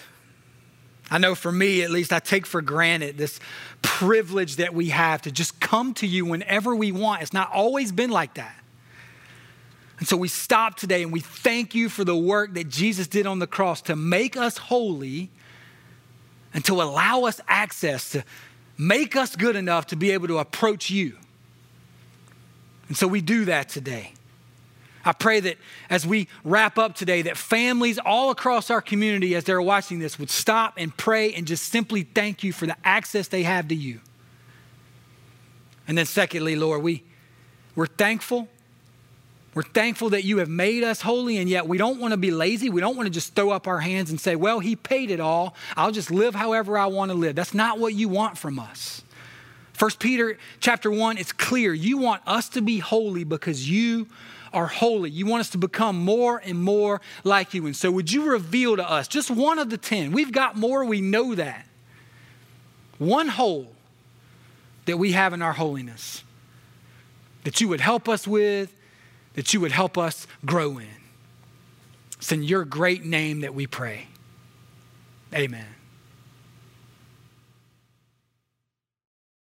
I 1.09 1.17
know 1.17 1.35
for 1.35 1.51
me, 1.51 1.83
at 1.83 1.91
least, 1.91 2.13
I 2.13 2.19
take 2.19 2.45
for 2.45 2.61
granted 2.61 3.17
this 3.17 3.39
privilege 4.01 4.55
that 4.55 4.73
we 4.73 4.89
have 4.89 5.21
to 5.21 5.31
just 5.31 5.59
come 5.59 5.93
to 5.93 6.07
you 6.07 6.25
whenever 6.25 6.75
we 6.75 6.91
want. 6.91 7.21
It's 7.21 7.33
not 7.33 7.51
always 7.51 7.91
been 7.91 8.09
like 8.09 8.33
that. 8.33 8.55
And 9.99 10.07
so 10.07 10.17
we 10.17 10.27
stop 10.27 10.75
today 10.75 11.03
and 11.03 11.13
we 11.13 11.19
thank 11.19 11.75
you 11.75 11.87
for 11.87 12.03
the 12.03 12.17
work 12.17 12.55
that 12.55 12.67
Jesus 12.67 13.07
did 13.07 13.27
on 13.27 13.37
the 13.37 13.45
cross 13.45 13.79
to 13.83 13.95
make 13.95 14.35
us 14.35 14.57
holy 14.57 15.29
and 16.51 16.65
to 16.65 16.81
allow 16.81 17.25
us 17.25 17.39
access, 17.47 18.09
to 18.13 18.23
make 18.75 19.15
us 19.15 19.35
good 19.35 19.55
enough 19.55 19.85
to 19.87 19.95
be 19.95 20.09
able 20.09 20.27
to 20.29 20.39
approach 20.39 20.89
you. 20.89 21.15
And 22.87 22.97
so 22.97 23.07
we 23.07 23.21
do 23.21 23.45
that 23.45 23.69
today. 23.69 24.13
I 25.03 25.13
pray 25.13 25.39
that 25.41 25.57
as 25.89 26.05
we 26.05 26.27
wrap 26.43 26.77
up 26.77 26.95
today, 26.95 27.23
that 27.23 27.37
families 27.37 27.99
all 27.99 28.29
across 28.29 28.69
our 28.69 28.81
community, 28.81 29.35
as 29.35 29.43
they're 29.43 29.61
watching 29.61 29.99
this, 29.99 30.19
would 30.19 30.29
stop 30.29 30.75
and 30.77 30.95
pray 30.95 31.33
and 31.33 31.47
just 31.47 31.65
simply 31.71 32.03
thank 32.03 32.43
you 32.43 32.53
for 32.53 32.65
the 32.65 32.75
access 32.83 33.27
they 33.27 33.43
have 33.43 33.67
to 33.69 33.75
you. 33.75 33.99
And 35.87 35.97
then, 35.97 36.05
secondly, 36.05 36.55
Lord, 36.55 36.83
we, 36.83 37.03
we're 37.75 37.87
thankful 37.87 38.47
we're 39.53 39.63
thankful 39.63 40.11
that 40.11 40.23
you 40.23 40.37
have 40.37 40.47
made 40.47 40.83
us 40.83 41.01
holy, 41.01 41.37
and 41.37 41.49
yet 41.49 41.67
we 41.67 41.77
don't 41.77 41.99
want 41.99 42.11
to 42.11 42.17
be 42.17 42.31
lazy. 42.31 42.69
We 42.69 42.79
don't 42.79 42.95
want 42.95 43.07
to 43.07 43.11
just 43.11 43.35
throw 43.35 43.49
up 43.49 43.67
our 43.67 43.79
hands 43.79 44.09
and 44.09 44.19
say, 44.19 44.35
Well, 44.35 44.59
He 44.59 44.75
paid 44.75 45.11
it 45.11 45.19
all. 45.19 45.55
I'll 45.75 45.91
just 45.91 46.09
live 46.09 46.35
however 46.35 46.77
I 46.77 46.85
want 46.85 47.11
to 47.11 47.17
live. 47.17 47.35
That's 47.35 47.53
not 47.53 47.77
what 47.77 47.93
you 47.93 48.07
want 48.07 48.37
from 48.37 48.59
us. 48.59 49.01
First 49.73 49.99
Peter 49.99 50.37
chapter 50.59 50.89
1, 50.89 51.17
it's 51.17 51.33
clear. 51.33 51.73
You 51.73 51.97
want 51.97 52.21
us 52.25 52.47
to 52.49 52.61
be 52.61 52.77
holy 52.77 53.23
because 53.23 53.69
you 53.69 54.07
are 54.53 54.67
holy. 54.67 55.09
You 55.09 55.25
want 55.25 55.41
us 55.41 55.49
to 55.51 55.57
become 55.57 55.97
more 55.97 56.41
and 56.43 56.61
more 56.61 57.01
like 57.23 57.53
you. 57.53 57.65
And 57.65 57.75
so, 57.75 57.91
would 57.91 58.11
you 58.11 58.31
reveal 58.31 58.75
to 58.75 58.89
us 58.89 59.07
just 59.07 59.31
one 59.31 59.59
of 59.59 59.69
the 59.69 59.77
10? 59.77 60.11
We've 60.11 60.31
got 60.31 60.55
more, 60.55 60.85
we 60.85 61.01
know 61.01 61.35
that. 61.35 61.67
One 62.97 63.29
hole 63.29 63.71
that 64.85 64.97
we 64.97 65.13
have 65.13 65.33
in 65.33 65.41
our 65.41 65.53
holiness 65.53 66.23
that 67.43 67.59
you 67.59 67.67
would 67.67 67.81
help 67.81 68.07
us 68.07 68.27
with 68.27 68.73
that 69.33 69.53
you 69.53 69.59
would 69.61 69.71
help 69.71 69.97
us 69.97 70.27
grow 70.45 70.77
in. 70.77 70.87
It's 72.17 72.31
in 72.31 72.43
your 72.43 72.65
great 72.65 73.03
name 73.03 73.41
that 73.41 73.55
we 73.55 73.65
pray. 73.65 74.07
Amen. 75.33 75.65